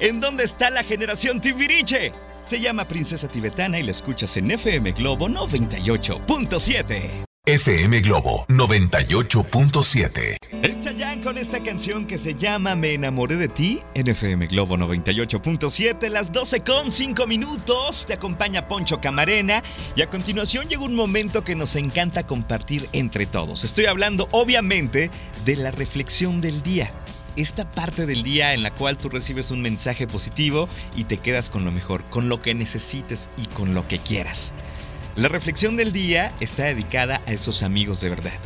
¿En 0.00 0.18
dónde 0.18 0.42
está 0.42 0.70
la 0.70 0.82
generación 0.82 1.40
Tibiriche? 1.40 2.12
Se 2.44 2.60
llama 2.60 2.88
Princesa 2.88 3.28
Tibetana 3.28 3.78
y 3.78 3.84
la 3.84 3.92
escuchas 3.92 4.36
en 4.36 4.50
FM 4.50 4.90
Globo 4.90 5.28
98.7. 5.28 7.29
FM 7.46 8.02
Globo 8.02 8.44
98.7. 8.48 10.36
Es 10.62 10.80
Chayanne 10.80 11.22
con 11.22 11.38
esta 11.38 11.58
canción 11.60 12.06
que 12.06 12.18
se 12.18 12.34
llama 12.34 12.76
Me 12.76 12.92
enamoré 12.92 13.36
de 13.36 13.48
ti 13.48 13.80
en 13.94 14.08
FM 14.08 14.46
Globo 14.48 14.76
98.7, 14.76 16.10
las 16.10 16.32
12 16.32 16.60
con 16.60 16.90
5 16.90 17.26
minutos. 17.26 18.04
Te 18.06 18.12
acompaña 18.12 18.68
Poncho 18.68 19.00
Camarena 19.00 19.62
y 19.96 20.02
a 20.02 20.10
continuación 20.10 20.68
llega 20.68 20.82
un 20.82 20.94
momento 20.94 21.42
que 21.42 21.54
nos 21.54 21.76
encanta 21.76 22.26
compartir 22.26 22.90
entre 22.92 23.24
todos. 23.24 23.64
Estoy 23.64 23.86
hablando 23.86 24.28
obviamente 24.32 25.10
de 25.46 25.56
la 25.56 25.70
reflexión 25.70 26.42
del 26.42 26.62
día 26.62 26.92
esta 27.36 27.70
parte 27.70 28.06
del 28.06 28.22
día 28.22 28.54
en 28.54 28.62
la 28.62 28.72
cual 28.72 28.98
tú 28.98 29.08
recibes 29.08 29.50
un 29.50 29.62
mensaje 29.62 30.06
positivo 30.06 30.68
y 30.94 31.04
te 31.04 31.16
quedas 31.16 31.48
con 31.48 31.64
lo 31.64 31.72
mejor, 31.72 32.04
con 32.10 32.28
lo 32.28 32.42
que 32.42 32.54
necesites 32.54 33.28
y 33.38 33.46
con 33.46 33.72
lo 33.72 33.88
que 33.88 33.98
quieras. 33.98 34.52
La 35.20 35.28
reflexión 35.28 35.76
del 35.76 35.92
día 35.92 36.32
está 36.40 36.64
dedicada 36.64 37.20
a 37.26 37.32
esos 37.32 37.62
amigos 37.62 38.00
de 38.00 38.08
verdad. 38.08 38.40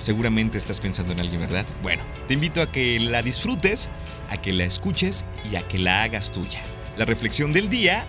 Seguramente 0.00 0.56
estás 0.56 0.78
pensando 0.78 1.12
en 1.12 1.18
alguien, 1.18 1.40
¿verdad? 1.40 1.66
Bueno, 1.82 2.04
te 2.28 2.34
invito 2.34 2.62
a 2.62 2.70
que 2.70 3.00
la 3.00 3.22
disfrutes, 3.22 3.90
a 4.30 4.36
que 4.36 4.52
la 4.52 4.62
escuches 4.62 5.24
y 5.50 5.56
a 5.56 5.66
que 5.66 5.80
la 5.80 6.04
hagas 6.04 6.30
tuya. 6.30 6.62
La 6.96 7.06
reflexión 7.06 7.52
del 7.52 7.68
día 7.68 8.04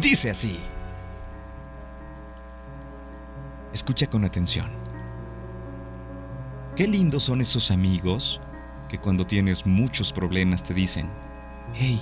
dice 0.00 0.30
así. 0.30 0.60
Escucha 3.72 4.06
con 4.06 4.24
atención. 4.24 4.70
Qué 6.76 6.86
lindos 6.86 7.24
son 7.24 7.40
esos 7.40 7.72
amigos 7.72 8.40
que 8.88 8.98
cuando 8.98 9.24
tienes 9.24 9.66
muchos 9.66 10.12
problemas 10.12 10.62
te 10.62 10.72
dicen, 10.72 11.10
hey, 11.74 12.00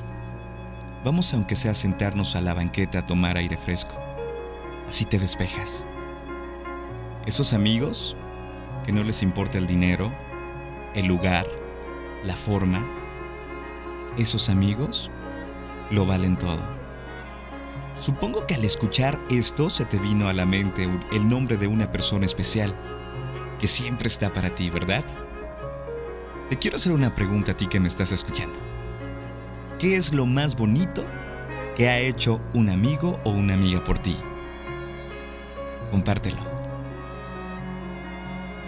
vamos 1.07 1.33
aunque 1.33 1.57
sea 1.57 1.71
a 1.71 1.75
sentarnos 1.75 2.37
a 2.37 2.43
la 2.43 2.53
banqueta 2.53 2.99
a 2.99 3.07
tomar 3.07 3.39
aire 3.39 3.57
fresco. 3.57 3.99
Así 4.89 5.05
te 5.05 5.19
despejas. 5.19 5.85
Esos 7.27 7.53
amigos 7.53 8.17
que 8.85 8.93
no 8.93 9.03
les 9.03 9.23
importa 9.23 9.59
el 9.59 9.67
dinero, 9.67 10.13
el 10.95 11.07
lugar, 11.07 11.47
la 12.25 12.37
forma, 12.37 12.87
esos 14.17 14.49
amigos 14.49 15.11
lo 15.91 16.07
valen 16.07 16.39
todo. 16.39 16.61
Supongo 17.97 18.47
que 18.47 18.55
al 18.55 18.65
escuchar 18.65 19.21
esto 19.31 19.71
se 19.71 19.87
te 19.87 19.99
vino 19.99 20.29
a 20.29 20.35
la 20.35 20.47
mente 20.47 20.89
el 21.13 21.29
nombre 21.29 21.57
de 21.57 21.67
una 21.67 21.91
persona 21.91 22.27
especial 22.27 22.77
que 23.59 23.67
siempre 23.67 24.07
está 24.07 24.33
para 24.33 24.55
ti, 24.55 24.71
¿verdad? 24.71 25.05
Te 26.49 26.59
quiero 26.59 26.77
hacer 26.77 26.93
una 26.93 27.15
pregunta 27.15 27.53
a 27.53 27.57
ti 27.57 27.67
que 27.67 27.81
me 27.81 27.89
estás 27.89 28.13
escuchando. 28.13 28.59
¿Qué 29.79 29.97
es 29.97 30.13
lo 30.13 30.27
más 30.27 30.57
bonito 30.57 31.05
que 31.75 31.89
ha 31.89 31.99
hecho 31.99 32.41
un 32.55 32.69
amigo 32.69 33.19
o 33.25 33.31
una 33.31 33.55
amiga 33.55 33.83
por 33.83 33.99
ti? 33.99 34.17
Compártelo. 35.91 36.57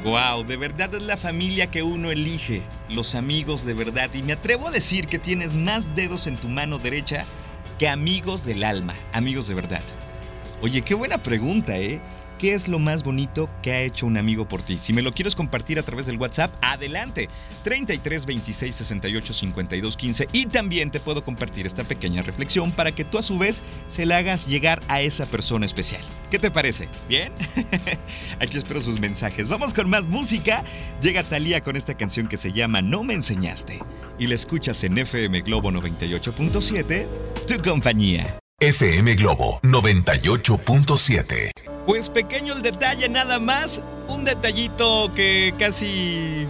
Wow, 0.04 0.44
de 0.44 0.56
verdad 0.56 0.94
es 0.94 1.02
la 1.02 1.16
familia 1.16 1.70
que 1.70 1.82
uno 1.82 2.10
elige, 2.10 2.62
los 2.88 3.14
amigos 3.16 3.64
de 3.64 3.74
verdad. 3.74 4.10
Y 4.14 4.22
me 4.22 4.32
atrevo 4.32 4.68
a 4.68 4.70
decir 4.70 5.08
que 5.08 5.18
tienes 5.18 5.54
más 5.54 5.94
dedos 5.96 6.26
en 6.28 6.36
tu 6.36 6.48
mano 6.48 6.78
derecha 6.78 7.24
que 7.78 7.88
amigos 7.88 8.44
del 8.44 8.62
alma, 8.62 8.94
amigos 9.12 9.48
de 9.48 9.54
verdad. 9.54 9.82
Oye, 10.62 10.82
qué 10.82 10.94
buena 10.94 11.18
pregunta, 11.18 11.76
¿eh? 11.78 12.00
¿Qué 12.38 12.54
es 12.54 12.68
lo 12.68 12.78
más 12.78 13.02
bonito 13.02 13.50
que 13.62 13.72
ha 13.72 13.80
hecho 13.80 14.06
un 14.06 14.16
amigo 14.16 14.46
por 14.46 14.62
ti? 14.62 14.78
Si 14.78 14.92
me 14.92 15.02
lo 15.02 15.10
quieres 15.10 15.34
compartir 15.34 15.76
a 15.80 15.82
través 15.82 16.06
del 16.06 16.18
WhatsApp, 16.18 16.54
adelante. 16.62 17.28
33 17.64 18.26
26 18.26 18.76
68 18.76 19.32
52 19.32 19.96
15. 19.96 20.28
Y 20.32 20.46
también 20.46 20.92
te 20.92 21.00
puedo 21.00 21.24
compartir 21.24 21.66
esta 21.66 21.82
pequeña 21.82 22.22
reflexión 22.22 22.70
para 22.70 22.92
que 22.92 23.04
tú 23.04 23.18
a 23.18 23.22
su 23.22 23.38
vez 23.38 23.64
se 23.88 24.06
la 24.06 24.18
hagas 24.18 24.46
llegar 24.46 24.80
a 24.86 25.00
esa 25.00 25.26
persona 25.26 25.66
especial. 25.66 26.02
¿Qué 26.30 26.38
te 26.38 26.52
parece? 26.52 26.88
¿Bien? 27.08 27.32
Aquí 28.40 28.56
espero 28.56 28.80
sus 28.80 29.00
mensajes. 29.00 29.48
Vamos 29.48 29.74
con 29.74 29.90
más 29.90 30.06
música. 30.06 30.62
Llega 31.02 31.24
Talía 31.24 31.60
con 31.60 31.74
esta 31.74 31.96
canción 31.96 32.28
que 32.28 32.36
se 32.36 32.52
llama 32.52 32.82
No 32.82 33.02
me 33.02 33.14
enseñaste. 33.14 33.80
Y 34.16 34.28
la 34.28 34.36
escuchas 34.36 34.84
en 34.84 34.96
FM 34.96 35.40
Globo 35.40 35.72
98.7, 35.72 37.08
tu 37.48 37.60
compañía. 37.68 38.38
FM 38.60 39.16
Globo 39.16 39.58
98.7. 39.62 41.77
Pues 41.88 42.10
pequeño 42.10 42.52
el 42.52 42.60
detalle 42.60 43.08
nada 43.08 43.38
más, 43.38 43.80
un 44.08 44.22
detallito 44.22 45.10
que 45.14 45.54
casi 45.58 46.46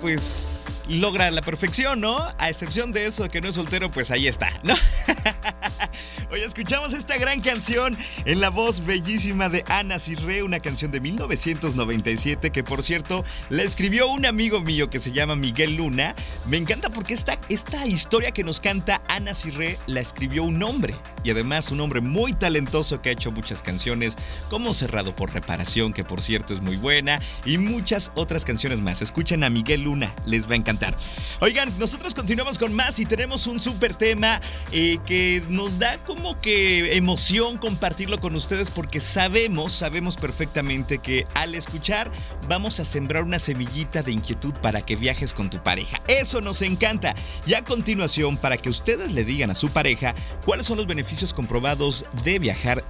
pues 0.00 0.66
logra 0.88 1.30
la 1.30 1.42
perfección, 1.42 2.00
¿no? 2.00 2.18
A 2.38 2.48
excepción 2.48 2.90
de 2.90 3.06
eso 3.06 3.28
que 3.28 3.40
no 3.40 3.50
es 3.50 3.54
soltero, 3.54 3.92
pues 3.92 4.10
ahí 4.10 4.26
está, 4.26 4.50
¿no? 4.64 4.74
Hoy 6.30 6.40
escuchamos 6.42 6.92
esta 6.92 7.18
gran 7.18 7.40
canción 7.40 7.96
en 8.24 8.40
la 8.40 8.50
voz 8.50 8.86
bellísima 8.86 9.48
de 9.48 9.64
Ana 9.68 9.98
Cirre, 9.98 10.42
una 10.42 10.60
canción 10.60 10.90
de 10.90 11.00
1997 11.00 12.50
que 12.50 12.62
por 12.62 12.82
cierto 12.82 13.24
la 13.48 13.62
escribió 13.62 14.08
un 14.08 14.26
amigo 14.26 14.60
mío 14.60 14.90
que 14.90 15.00
se 15.00 15.12
llama 15.12 15.36
Miguel 15.36 15.76
Luna. 15.76 16.14
Me 16.46 16.56
encanta 16.56 16.90
porque 16.90 17.14
esta, 17.14 17.38
esta 17.48 17.86
historia 17.86 18.30
que 18.30 18.44
nos 18.44 18.60
canta 18.60 19.02
Ana 19.08 19.34
Cirre 19.34 19.78
la 19.86 20.00
escribió 20.00 20.44
un 20.44 20.62
hombre 20.62 20.96
y 21.24 21.30
además 21.30 21.70
un 21.70 21.80
hombre 21.80 22.00
muy 22.00 22.32
talentoso 22.32 23.02
que 23.02 23.08
ha 23.08 23.12
hecho 23.12 23.32
muchas 23.32 23.62
canciones 23.62 24.16
como 24.48 24.74
Cerrado 24.74 25.14
por 25.14 25.32
Reparación, 25.32 25.92
que 25.92 26.04
por 26.04 26.20
cierto 26.20 26.54
es 26.54 26.60
muy 26.60 26.76
buena, 26.76 27.20
y 27.44 27.58
muchas 27.58 28.12
otras 28.14 28.44
canciones 28.44 28.78
más. 28.78 29.02
Escuchen 29.02 29.44
a 29.44 29.50
Miguel 29.50 29.82
Luna, 29.82 30.14
les 30.26 30.48
va 30.48 30.54
a 30.54 30.56
encantar. 30.56 30.96
Oigan, 31.40 31.76
nosotros 31.78 32.14
continuamos 32.14 32.58
con 32.58 32.72
más 32.74 32.98
y 32.98 33.06
tenemos 33.06 33.46
un 33.46 33.60
súper 33.60 33.94
tema 33.94 34.40
eh, 34.72 34.98
que 35.06 35.42
nos 35.48 35.78
da 35.78 35.89
como 35.98 36.40
que 36.40 36.96
emoción 36.96 37.58
compartirlo 37.58 38.18
con 38.18 38.34
ustedes 38.36 38.70
porque 38.70 39.00
sabemos, 39.00 39.72
sabemos 39.72 40.16
perfectamente 40.16 40.98
que 40.98 41.26
al 41.34 41.54
escuchar 41.54 42.10
vamos 42.48 42.80
a 42.80 42.84
sembrar 42.84 43.24
una 43.24 43.38
semillita 43.38 44.02
de 44.02 44.12
inquietud 44.12 44.54
para 44.62 44.82
que 44.82 44.96
viajes 44.96 45.32
con 45.32 45.50
tu 45.50 45.62
pareja. 45.62 46.02
Eso 46.08 46.40
nos 46.40 46.62
encanta. 46.62 47.14
Y 47.46 47.54
a 47.54 47.64
continuación, 47.64 48.36
para 48.36 48.56
que 48.56 48.68
ustedes 48.68 49.12
le 49.12 49.24
digan 49.24 49.50
a 49.50 49.54
su 49.54 49.70
pareja 49.70 50.14
cuáles 50.44 50.66
son 50.66 50.76
los 50.76 50.86
beneficios 50.86 51.34
comprobados 51.34 52.04
de 52.24 52.38
viajar 52.38 52.84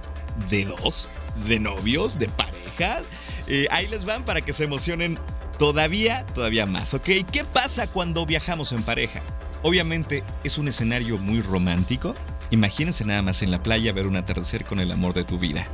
de 0.49 0.65
dos, 0.65 1.09
de 1.47 1.59
novios, 1.59 2.19
de 2.19 2.29
parejas. 2.29 3.03
Eh, 3.47 3.67
ahí 3.71 3.87
les 3.87 4.05
van 4.05 4.23
para 4.23 4.41
que 4.41 4.53
se 4.53 4.63
emocionen 4.63 5.19
todavía, 5.57 6.25
todavía 6.33 6.65
más, 6.65 6.93
¿ok? 6.93 7.09
¿Qué 7.31 7.43
pasa 7.51 7.87
cuando 7.87 8.25
viajamos 8.25 8.71
en 8.71 8.83
pareja? 8.83 9.21
Obviamente 9.63 10.23
es 10.43 10.57
un 10.57 10.67
escenario 10.67 11.17
muy 11.17 11.41
romántico, 11.41 12.15
Imagínense 12.51 13.05
nada 13.05 13.21
más 13.21 13.41
en 13.41 13.49
la 13.49 13.63
playa 13.63 13.93
ver 13.93 14.07
un 14.07 14.17
atardecer 14.17 14.65
con 14.65 14.79
el 14.79 14.91
amor 14.91 15.13
de 15.13 15.23
tu 15.23 15.39
vida. 15.39 15.67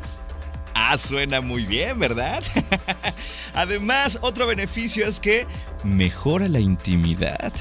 Ah, 0.73 0.97
suena 0.97 1.41
muy 1.41 1.65
bien, 1.65 1.99
¿verdad? 1.99 2.43
Además, 3.55 4.19
otro 4.21 4.45
beneficio 4.45 5.05
es 5.05 5.19
que 5.19 5.47
mejora 5.83 6.47
la 6.47 6.59
intimidad. 6.59 7.51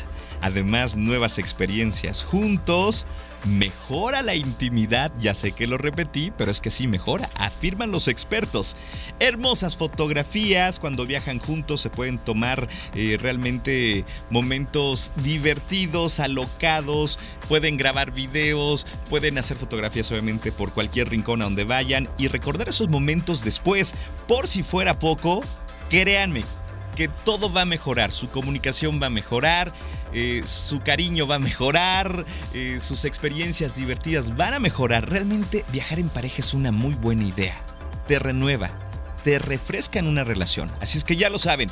Además, 0.40 0.96
nuevas 0.96 1.38
experiencias 1.38 2.24
juntos, 2.24 3.06
mejora 3.46 4.22
la 4.22 4.34
intimidad, 4.34 5.12
ya 5.18 5.34
sé 5.34 5.52
que 5.52 5.66
lo 5.66 5.78
repetí, 5.78 6.32
pero 6.36 6.50
es 6.50 6.60
que 6.60 6.70
sí 6.70 6.86
mejora, 6.86 7.28
afirman 7.36 7.90
los 7.90 8.08
expertos. 8.08 8.76
Hermosas 9.20 9.76
fotografías, 9.76 10.78
cuando 10.78 11.06
viajan 11.06 11.38
juntos 11.38 11.80
se 11.80 11.90
pueden 11.90 12.18
tomar 12.18 12.68
eh, 12.94 13.18
realmente 13.20 14.04
momentos 14.30 15.10
divertidos, 15.22 16.20
alocados, 16.20 17.18
pueden 17.48 17.76
grabar 17.76 18.12
videos, 18.12 18.86
pueden 19.08 19.38
hacer 19.38 19.56
fotografías 19.56 20.10
obviamente 20.10 20.52
por 20.52 20.72
cualquier 20.72 21.08
rincón 21.08 21.40
a 21.42 21.44
donde 21.44 21.64
vayan 21.64 22.08
y 22.18 22.28
recordar 22.28 22.68
esos 22.68 22.88
momentos 22.88 23.44
después, 23.44 23.94
por 24.26 24.48
si 24.48 24.62
fuera 24.62 24.98
poco, 24.98 25.42
créanme, 25.88 26.44
que 26.96 27.08
todo 27.08 27.52
va 27.52 27.60
a 27.60 27.66
mejorar, 27.66 28.10
su 28.10 28.28
comunicación 28.30 29.00
va 29.00 29.06
a 29.06 29.10
mejorar, 29.10 29.72
eh, 30.12 30.42
su 30.44 30.80
cariño 30.80 31.26
va 31.26 31.36
a 31.36 31.38
mejorar, 31.38 32.24
eh, 32.54 32.78
sus 32.80 33.04
experiencias 33.04 33.76
divertidas 33.76 34.36
van 34.36 34.54
a 34.54 34.58
mejorar. 34.58 35.08
Realmente 35.08 35.64
viajar 35.70 36.00
en 36.00 36.08
pareja 36.08 36.36
es 36.38 36.54
una 36.54 36.72
muy 36.72 36.94
buena 36.94 37.24
idea. 37.24 37.54
Te 38.08 38.18
renueva, 38.18 38.70
te 39.22 39.38
refresca 39.38 39.98
en 39.98 40.06
una 40.06 40.24
relación. 40.24 40.70
Así 40.80 40.98
es 40.98 41.04
que 41.04 41.16
ya 41.16 41.30
lo 41.30 41.38
saben. 41.38 41.68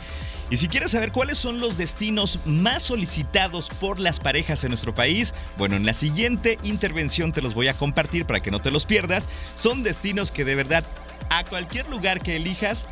Y 0.50 0.56
si 0.56 0.68
quieres 0.68 0.90
saber 0.90 1.10
cuáles 1.10 1.38
son 1.38 1.58
los 1.58 1.78
destinos 1.78 2.38
más 2.44 2.82
solicitados 2.82 3.70
por 3.70 3.98
las 3.98 4.20
parejas 4.20 4.62
en 4.62 4.70
nuestro 4.70 4.94
país, 4.94 5.34
bueno, 5.56 5.74
en 5.74 5.86
la 5.86 5.94
siguiente 5.94 6.58
intervención 6.62 7.32
te 7.32 7.40
los 7.40 7.54
voy 7.54 7.68
a 7.68 7.74
compartir 7.74 8.26
para 8.26 8.40
que 8.40 8.50
no 8.50 8.60
te 8.60 8.70
los 8.70 8.84
pierdas. 8.84 9.30
Son 9.54 9.82
destinos 9.82 10.30
que 10.30 10.44
de 10.44 10.54
verdad 10.54 10.84
a 11.30 11.44
cualquier 11.44 11.88
lugar 11.88 12.20
que 12.20 12.36
elijas, 12.36 12.88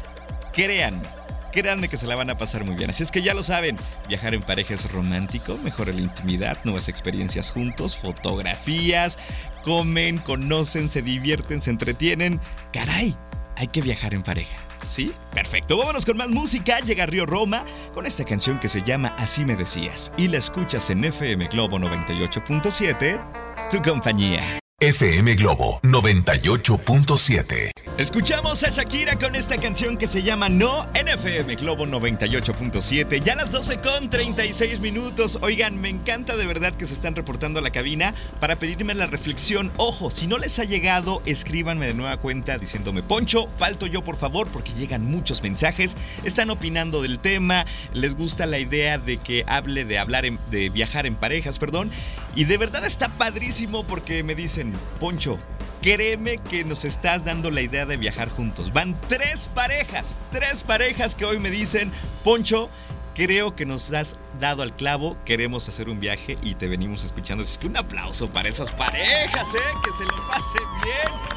crean, 0.54 1.02
créanme 1.52 1.88
que 1.88 1.96
se 1.96 2.06
la 2.06 2.16
van 2.16 2.30
a 2.30 2.36
pasar 2.36 2.64
muy 2.64 2.74
bien. 2.74 2.90
Así 2.90 3.02
es 3.02 3.12
que 3.12 3.22
ya 3.22 3.34
lo 3.34 3.42
saben, 3.42 3.76
viajar 4.08 4.34
en 4.34 4.42
pareja 4.42 4.74
es 4.74 4.90
romántico, 4.90 5.56
mejora 5.62 5.92
la 5.92 6.00
intimidad, 6.00 6.58
nuevas 6.64 6.88
experiencias 6.88 7.50
juntos, 7.50 7.96
fotografías, 7.96 9.18
comen, 9.62 10.18
conocen, 10.18 10.90
se 10.90 11.02
divierten, 11.02 11.60
se 11.60 11.70
entretienen. 11.70 12.40
Caray, 12.72 13.16
hay 13.56 13.68
que 13.68 13.80
viajar 13.80 14.14
en 14.14 14.22
pareja. 14.22 14.56
¿Sí? 14.88 15.12
Perfecto. 15.32 15.76
Vámonos 15.78 16.04
con 16.04 16.16
más 16.16 16.28
música. 16.28 16.80
Llega 16.80 17.06
Río 17.06 17.24
Roma 17.24 17.64
con 17.94 18.04
esta 18.04 18.24
canción 18.24 18.58
que 18.58 18.68
se 18.68 18.82
llama 18.82 19.14
Así 19.18 19.44
me 19.44 19.54
decías. 19.54 20.12
Y 20.16 20.28
la 20.28 20.38
escuchas 20.38 20.90
en 20.90 21.04
FM 21.04 21.46
Globo 21.48 21.78
98.7, 21.78 23.70
tu 23.70 23.80
compañía. 23.80 24.61
FM 24.82 25.36
Globo 25.36 25.78
98.7. 25.84 27.70
Escuchamos 27.98 28.64
a 28.64 28.70
Shakira 28.70 29.16
con 29.16 29.36
esta 29.36 29.56
canción 29.58 29.96
que 29.96 30.08
se 30.08 30.24
llama 30.24 30.48
No 30.48 30.86
en 30.94 31.06
FM 31.06 31.54
Globo 31.54 31.86
98.7. 31.86 33.22
Ya 33.22 33.36
las 33.36 33.52
12 33.52 33.78
con 33.78 34.10
36 34.10 34.80
minutos. 34.80 35.38
Oigan, 35.40 35.80
me 35.80 35.88
encanta 35.88 36.36
de 36.36 36.46
verdad 36.46 36.74
que 36.74 36.86
se 36.86 36.94
están 36.94 37.14
reportando 37.14 37.60
a 37.60 37.62
la 37.62 37.70
cabina 37.70 38.12
para 38.40 38.56
pedirme 38.56 38.94
la 38.94 39.06
reflexión. 39.06 39.70
Ojo, 39.76 40.10
si 40.10 40.26
no 40.26 40.38
les 40.38 40.58
ha 40.58 40.64
llegado, 40.64 41.22
escríbanme 41.26 41.86
de 41.86 41.94
nueva 41.94 42.16
cuenta 42.16 42.58
diciéndome, 42.58 43.04
Poncho, 43.04 43.46
falto 43.46 43.86
yo 43.86 44.02
por 44.02 44.16
favor, 44.16 44.48
porque 44.48 44.72
llegan 44.72 45.04
muchos 45.04 45.44
mensajes. 45.44 45.96
Están 46.24 46.50
opinando 46.50 47.02
del 47.02 47.20
tema, 47.20 47.66
les 47.92 48.16
gusta 48.16 48.46
la 48.46 48.58
idea 48.58 48.98
de 48.98 49.18
que 49.18 49.44
hable 49.46 49.84
de 49.84 49.98
hablar, 49.98 50.24
de 50.50 50.70
viajar 50.70 51.06
en 51.06 51.14
parejas, 51.14 51.60
perdón. 51.60 51.92
Y 52.34 52.44
de 52.44 52.56
verdad 52.56 52.84
está 52.84 53.10
padrísimo 53.10 53.84
porque 53.84 54.24
me 54.24 54.34
dicen, 54.34 54.71
Poncho, 55.00 55.38
créeme 55.80 56.38
que 56.38 56.64
nos 56.64 56.84
estás 56.84 57.24
dando 57.24 57.50
la 57.50 57.60
idea 57.60 57.86
de 57.86 57.96
viajar 57.96 58.28
juntos. 58.28 58.72
Van 58.72 58.98
tres 59.08 59.48
parejas, 59.54 60.18
tres 60.30 60.62
parejas 60.62 61.14
que 61.14 61.24
hoy 61.24 61.38
me 61.38 61.50
dicen, 61.50 61.92
Poncho, 62.24 62.68
creo 63.14 63.54
que 63.54 63.66
nos 63.66 63.92
has 63.92 64.16
dado 64.40 64.62
al 64.62 64.74
clavo, 64.74 65.16
queremos 65.24 65.68
hacer 65.68 65.88
un 65.88 66.00
viaje 66.00 66.38
y 66.42 66.54
te 66.54 66.68
venimos 66.68 67.04
escuchando. 67.04 67.42
Así 67.42 67.58
que 67.58 67.66
un 67.66 67.76
aplauso 67.76 68.28
para 68.28 68.48
esas 68.48 68.70
parejas, 68.72 69.54
¿eh? 69.54 69.74
Que 69.84 69.92
se 69.92 70.04
lo 70.04 70.28
pase 70.28 70.58
bien. 70.84 71.32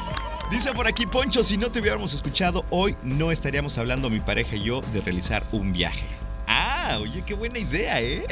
Dice 0.50 0.72
por 0.72 0.86
aquí 0.86 1.06
Poncho, 1.06 1.42
si 1.42 1.56
no 1.56 1.70
te 1.70 1.80
hubiéramos 1.80 2.14
escuchado, 2.14 2.64
hoy 2.70 2.96
no 3.02 3.32
estaríamos 3.32 3.78
hablando 3.78 4.10
mi 4.10 4.20
pareja 4.20 4.54
y 4.54 4.62
yo 4.62 4.80
de 4.92 5.00
realizar 5.00 5.48
un 5.50 5.72
viaje. 5.72 6.06
Oye, 6.94 7.22
qué 7.26 7.34
buena 7.34 7.58
idea, 7.58 8.00
¿eh? 8.00 8.24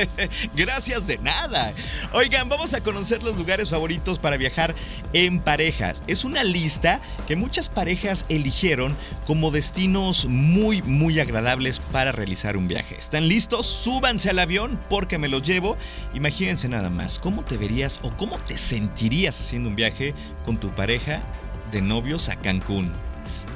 Gracias 0.56 1.06
de 1.06 1.18
nada. 1.18 1.72
Oigan, 2.12 2.48
vamos 2.48 2.74
a 2.74 2.80
conocer 2.80 3.22
los 3.22 3.36
lugares 3.36 3.70
favoritos 3.70 4.18
para 4.18 4.36
viajar 4.36 4.74
en 5.12 5.40
parejas. 5.40 6.02
Es 6.06 6.24
una 6.24 6.42
lista 6.42 7.00
que 7.26 7.36
muchas 7.36 7.68
parejas 7.68 8.24
eligieron 8.28 8.96
como 9.26 9.50
destinos 9.50 10.26
muy, 10.26 10.82
muy 10.82 11.20
agradables 11.20 11.80
para 11.80 12.12
realizar 12.12 12.56
un 12.56 12.66
viaje. 12.66 12.96
¿Están 12.96 13.28
listos? 13.28 13.66
Súbanse 13.66 14.30
al 14.30 14.38
avión 14.38 14.80
porque 14.88 15.18
me 15.18 15.28
los 15.28 15.42
llevo. 15.42 15.76
Imagínense 16.14 16.68
nada 16.68 16.90
más, 16.90 17.18
¿cómo 17.18 17.44
te 17.44 17.56
verías 17.56 18.00
o 18.02 18.10
cómo 18.16 18.38
te 18.38 18.56
sentirías 18.58 19.38
haciendo 19.38 19.68
un 19.68 19.76
viaje 19.76 20.14
con 20.44 20.58
tu 20.58 20.70
pareja 20.70 21.22
de 21.70 21.82
novios 21.82 22.28
a 22.28 22.36
Cancún? 22.36 22.92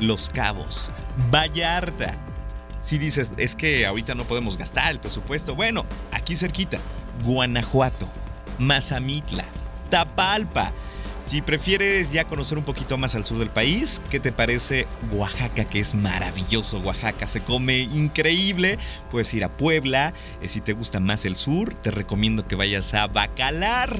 Los 0.01 0.31
Cabos, 0.31 0.91
Vallarta, 1.31 2.17
si 2.83 2.99
dices, 2.99 3.35
es 3.37 3.57
que 3.57 3.87
ahorita 3.87 4.15
no 4.15 4.25
podemos 4.25 4.59
gastar 4.59 4.91
el 4.91 5.01
presupuesto, 5.01 5.55
bueno, 5.55 5.87
aquí 6.11 6.37
cerquita, 6.37 6.79
Guanajuato, 7.25 8.09
Mazamitla, 8.59 9.45
Tapalpa. 9.91 10.73
Si 11.25 11.41
prefieres 11.41 12.11
ya 12.11 12.25
conocer 12.25 12.59
un 12.59 12.65
poquito 12.65 12.99
más 12.99 13.15
al 13.15 13.25
sur 13.25 13.39
del 13.39 13.51
país, 13.51 14.03
¿qué 14.11 14.19
te 14.19 14.33
parece 14.33 14.89
Oaxaca? 15.13 15.65
Que 15.65 15.79
es 15.79 15.95
maravilloso 15.95 16.81
Oaxaca, 16.81 17.29
se 17.29 17.41
come 17.41 17.79
increíble. 17.79 18.77
Puedes 19.09 19.33
ir 19.33 19.45
a 19.45 19.49
Puebla. 19.49 20.15
Eh, 20.41 20.49
si 20.49 20.61
te 20.61 20.73
gusta 20.73 20.99
más 20.99 21.25
el 21.25 21.37
sur, 21.37 21.75
te 21.75 21.93
recomiendo 21.93 22.49
que 22.49 22.57
vayas 22.57 22.93
a 22.95 23.07
Bacalar, 23.07 23.97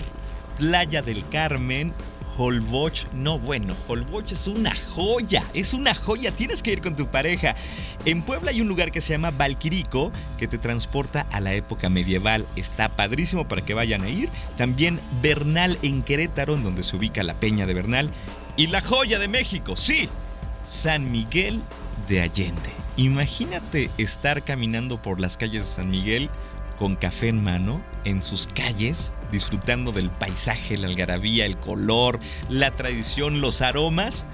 Playa 0.59 1.01
del 1.03 1.25
Carmen 1.29 1.95
Holbox, 2.37 3.09
no 3.13 3.39
bueno, 3.39 3.75
Holbox 3.87 4.33
es 4.33 4.47
una 4.47 4.75
joya, 4.95 5.45
es 5.55 5.75
una 5.75 5.95
joya, 5.95 6.33
tienes 6.33 6.63
que 6.63 6.73
ir 6.73 6.81
con 6.81 6.97
tu 6.97 7.07
pareja. 7.07 7.55
En 8.05 8.23
Puebla 8.23 8.51
hay 8.51 8.61
un 8.61 8.69
lugar 8.69 8.91
que 8.91 9.01
se 9.01 9.13
llama 9.13 9.31
Valquirico 9.31 10.11
que 10.39 10.49
te 10.49 10.59
transporta 10.59 11.27
a 11.31 11.41
la 11.41 11.53
época 11.53 11.91
medieval, 11.91 12.47
está 12.57 12.89
padrísimo 12.89 13.49
para 13.49 13.65
que 13.65 13.75
vayan 13.75 14.03
a 14.03 14.09
ir. 14.09 14.31
También 14.57 14.99
Bernal 15.21 15.79
en 15.83 16.03
Querétaro, 16.03 16.55
en 16.55 16.65
donde 16.65 16.83
se 16.83 16.97
ubica 16.97 17.23
la 17.23 17.35
Peña 17.35 17.67
de 17.67 17.75
Bernal. 17.75 18.11
Y 18.57 18.67
la 18.69 18.81
joya 18.81 19.19
de 19.19 19.29
México, 19.29 19.77
sí, 19.77 20.09
San 20.67 21.11
Miguel 21.11 21.61
de 22.09 22.23
Allende. 22.23 22.71
Imagínate 22.97 23.91
estar 23.97 24.43
caminando 24.43 25.01
por 25.01 25.21
las 25.21 25.37
calles 25.37 25.65
de 25.65 25.75
San 25.75 25.91
Miguel 25.91 26.31
con 26.83 26.97
café 26.97 27.29
en 27.29 27.45
mano 27.45 27.81
en 28.05 28.25
sus 28.25 28.49
calles, 28.49 29.13
disfrutando 29.31 29.93
del 29.93 30.11
paisaje, 30.11 30.77
la 30.77 30.89
algarabía, 30.89 31.47
el 31.47 31.57
color, 31.57 32.19
la 32.49 32.73
tradición, 32.73 33.41
los 33.41 33.63
aromas 33.63 34.25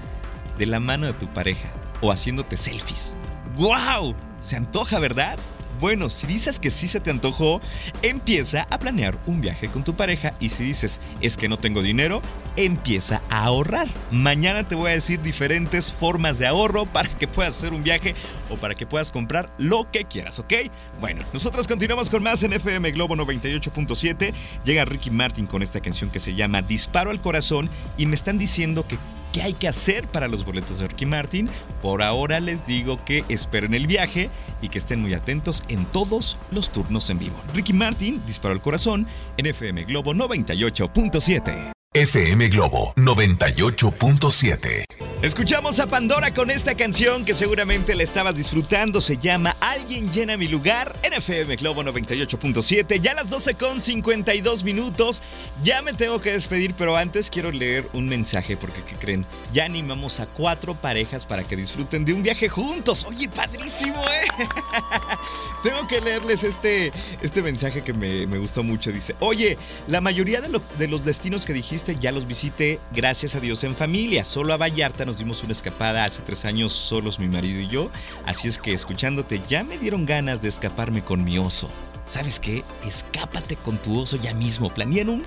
de 0.57 0.65
la 0.65 0.79
mano 0.79 1.05
de 1.05 1.13
tu 1.13 1.27
pareja 1.27 1.69
o 2.01 2.11
haciéndote 2.11 2.57
selfies. 2.57 3.15
¡Wow! 3.55 4.15
Se 4.41 4.55
antoja, 4.55 4.97
¿verdad? 4.97 5.37
Bueno, 5.79 6.09
si 6.09 6.27
dices 6.27 6.59
que 6.59 6.71
sí 6.71 6.89
se 6.89 6.99
te 6.99 7.09
antojó, 7.09 7.61
empieza 8.01 8.67
a 8.69 8.79
planear 8.79 9.17
un 9.27 9.39
viaje 9.39 9.69
con 9.69 9.85
tu 9.85 9.95
pareja 9.95 10.33
y 10.39 10.49
si 10.49 10.65
dices 10.65 10.99
es 11.21 11.37
que 11.37 11.47
no 11.47 11.57
tengo 11.57 11.81
dinero, 11.81 12.21
empieza 12.57 13.21
a 13.29 13.45
ahorrar. 13.45 13.87
Mañana 14.11 14.67
te 14.67 14.75
voy 14.75 14.91
a 14.91 14.95
decir 14.95 15.21
diferentes 15.21 15.91
formas 15.91 16.37
de 16.37 16.47
ahorro 16.47 16.85
para 16.85 17.07
que 17.07 17.27
puedas 17.27 17.57
hacer 17.57 17.71
un 17.71 17.81
viaje 17.81 18.13
o 18.49 18.57
para 18.57 18.75
que 18.75 18.85
puedas 18.85 19.11
comprar 19.11 19.53
lo 19.57 19.89
que 19.89 20.03
quieras, 20.03 20.39
¿ok? 20.39 20.53
Bueno, 20.99 21.23
nosotros 21.31 21.65
continuamos 21.65 22.09
con 22.09 22.23
más 22.23 22.43
en 22.43 22.51
FM 22.51 22.91
Globo 22.91 23.15
98.7. 23.15 24.33
Llega 24.65 24.83
Ricky 24.83 25.11
Martin 25.11 25.45
con 25.45 25.63
esta 25.63 25.79
canción 25.79 26.09
que 26.09 26.19
se 26.19 26.35
llama 26.35 26.61
Disparo 26.61 27.09
al 27.09 27.21
Corazón 27.21 27.69
y 27.97 28.05
me 28.05 28.15
están 28.15 28.37
diciendo 28.37 28.85
que 28.85 28.97
¿Qué 29.33 29.43
hay 29.43 29.53
que 29.53 29.67
hacer 29.67 30.07
para 30.07 30.27
los 30.27 30.43
boletos 30.43 30.79
de 30.79 30.87
Ricky 30.87 31.05
Martin? 31.05 31.49
Por 31.81 32.01
ahora 32.01 32.39
les 32.39 32.65
digo 32.65 32.97
que 33.05 33.23
esperen 33.29 33.75
el 33.75 33.85
viaje 33.85 34.29
y 34.61 34.69
que 34.69 34.79
estén 34.79 35.01
muy 35.01 35.13
atentos 35.13 35.63
en 35.67 35.85
todos 35.85 36.37
los 36.51 36.71
turnos 36.71 37.09
en 37.09 37.19
vivo. 37.19 37.35
Ricky 37.53 37.73
Martin 37.73 38.21
disparó 38.25 38.55
el 38.55 38.61
corazón 38.61 39.07
en 39.37 39.45
FM 39.45 39.83
Globo 39.85 40.13
98.7. 40.13 41.71
FM 41.93 42.49
Globo 42.49 42.93
98.7. 42.95 44.85
Escuchamos 45.21 45.81
a 45.81 45.87
Pandora 45.87 46.33
con 46.33 46.49
esta 46.49 46.75
canción 46.75 47.25
que 47.25 47.33
seguramente 47.33 47.93
la 47.93 48.03
estabas 48.03 48.35
disfrutando. 48.35 49.01
Se 49.01 49.17
llama 49.17 49.53
Alguien 49.59 50.09
llena 50.09 50.37
mi 50.37 50.47
lugar 50.47 50.95
en 51.03 51.11
FM 51.11 51.57
Globo 51.57 51.83
98.7. 51.83 53.01
Ya 53.01 53.13
las 53.13 53.29
12 53.29 53.55
con 53.55 53.81
52 53.81 54.63
minutos. 54.63 55.21
Ya 55.61 55.81
me 55.81 55.91
tengo 55.91 56.21
que 56.21 56.31
despedir, 56.31 56.73
pero 56.73 56.95
antes 56.95 57.29
quiero 57.29 57.51
leer 57.51 57.85
un 57.91 58.05
mensaje 58.05 58.55
porque, 58.55 58.81
¿qué 58.83 58.95
creen? 58.95 59.25
Ya 59.51 59.65
animamos 59.65 60.21
a 60.21 60.25
cuatro 60.25 60.73
parejas 60.73 61.25
para 61.25 61.43
que 61.43 61.57
disfruten 61.57 62.05
de 62.05 62.13
un 62.13 62.23
viaje 62.23 62.47
juntos. 62.47 63.05
Oye, 63.05 63.27
padrísimo, 63.27 64.01
¿eh? 64.03 64.25
tengo 65.63 65.85
que 65.85 65.99
leerles 65.99 66.45
este, 66.45 66.93
este 67.21 67.41
mensaje 67.41 67.81
que 67.81 67.91
me, 67.91 68.37
gustó 68.37 68.63
mucho. 68.63 68.89
Dice, 68.89 69.17
oye, 69.19 69.57
la 69.89 69.99
mayoría 69.99 70.39
de, 70.39 70.61
de 70.77 70.87
los 70.87 71.03
destinos 71.03 71.45
que 71.45 71.51
dijiste 71.51 71.97
ya 71.99 72.13
los 72.13 72.25
visité, 72.25 72.79
gracias 72.93 73.35
a 73.35 73.41
Dios, 73.41 73.65
en 73.65 73.75
familia. 73.75 74.23
Solo 74.23 74.53
a 74.53 74.57
Vallarta 74.57 75.08
nos 75.09 75.17
dimos 75.17 75.41
una 75.41 75.53
escapada 75.53 76.05
hace 76.05 76.21
tres 76.21 76.45
años 76.45 76.71
solos 76.71 77.17
mi 77.17 77.27
marido 77.27 77.59
y 77.59 77.67
yo, 77.67 77.89
así 78.27 78.47
es 78.47 78.59
que 78.59 78.73
escuchándote 78.73 79.41
ya 79.49 79.63
me 79.63 79.79
dieron 79.79 80.05
ganas 80.05 80.43
de 80.43 80.49
escaparme 80.49 81.03
con 81.03 81.23
mi 81.23 81.39
oso. 81.39 81.67
¿Sabes 82.09 82.39
qué? 82.39 82.63
Escápate 82.85 83.55
con 83.55 83.77
tu 83.77 83.99
oso 83.99 84.17
ya 84.17 84.33
mismo. 84.33 84.73
Planean 84.73 85.09
un, 85.09 85.25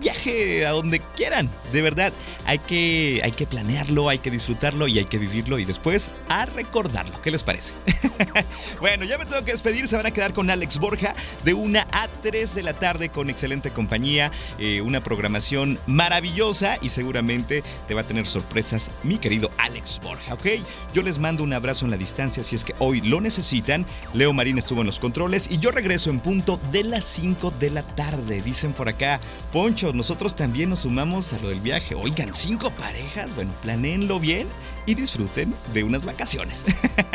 viaje 0.00 0.66
a 0.66 0.70
donde 0.70 1.00
quieran. 1.16 1.50
De 1.72 1.80
verdad, 1.80 2.12
hay 2.44 2.58
que, 2.58 3.20
hay 3.24 3.32
que 3.32 3.46
planearlo, 3.46 4.08
hay 4.10 4.18
que 4.18 4.30
disfrutarlo 4.30 4.86
y 4.86 4.98
hay 4.98 5.06
que 5.06 5.18
vivirlo 5.18 5.58
y 5.58 5.64
después 5.64 6.10
a 6.28 6.44
recordarlo. 6.44 7.20
¿Qué 7.22 7.30
les 7.30 7.42
parece? 7.42 7.72
bueno, 8.80 9.04
ya 9.04 9.16
me 9.16 9.24
tengo 9.24 9.44
que 9.44 9.52
despedir. 9.52 9.88
Se 9.88 9.96
van 9.96 10.06
a 10.06 10.10
quedar 10.10 10.34
con 10.34 10.50
Alex 10.50 10.78
Borja 10.78 11.14
de 11.42 11.54
1 11.54 11.80
a 11.90 12.08
3 12.22 12.54
de 12.54 12.62
la 12.62 12.74
tarde 12.74 13.08
con 13.08 13.30
excelente 13.30 13.70
compañía. 13.70 14.30
Eh, 14.58 14.82
una 14.82 15.02
programación 15.02 15.78
maravillosa 15.86 16.76
y 16.82 16.90
seguramente 16.90 17.62
te 17.88 17.94
va 17.94 18.02
a 18.02 18.06
tener 18.06 18.26
sorpresas 18.26 18.90
mi 19.02 19.18
querido 19.18 19.50
Alex 19.58 20.00
Borja, 20.02 20.34
¿ok? 20.34 20.46
Yo 20.92 21.02
les 21.02 21.18
mando 21.18 21.42
un 21.42 21.52
abrazo 21.54 21.86
en 21.86 21.90
la 21.90 21.96
distancia 21.96 22.42
si 22.42 22.56
es 22.56 22.64
que 22.64 22.74
hoy 22.78 23.00
lo 23.00 23.20
necesitan. 23.20 23.86
Leo 24.12 24.32
Marín 24.32 24.58
estuvo 24.58 24.82
en 24.82 24.86
los 24.86 24.98
controles 24.98 25.50
y 25.50 25.58
yo 25.58 25.70
regreso 25.94 26.10
en 26.10 26.18
punto 26.18 26.58
de 26.72 26.82
las 26.82 27.04
5 27.04 27.52
de 27.60 27.70
la 27.70 27.84
tarde. 27.84 28.42
Dicen 28.42 28.72
por 28.72 28.88
acá, 28.88 29.20
Poncho, 29.52 29.92
nosotros 29.92 30.34
también 30.34 30.70
nos 30.70 30.80
sumamos 30.80 31.32
a 31.32 31.38
lo 31.38 31.50
del 31.50 31.60
viaje. 31.60 31.94
Oigan, 31.94 32.34
cinco 32.34 32.70
parejas, 32.70 33.32
bueno, 33.36 33.52
planeenlo 33.62 34.18
bien 34.18 34.48
y 34.86 34.96
disfruten 34.96 35.54
de 35.72 35.84
unas 35.84 36.04
vacaciones. 36.04 36.64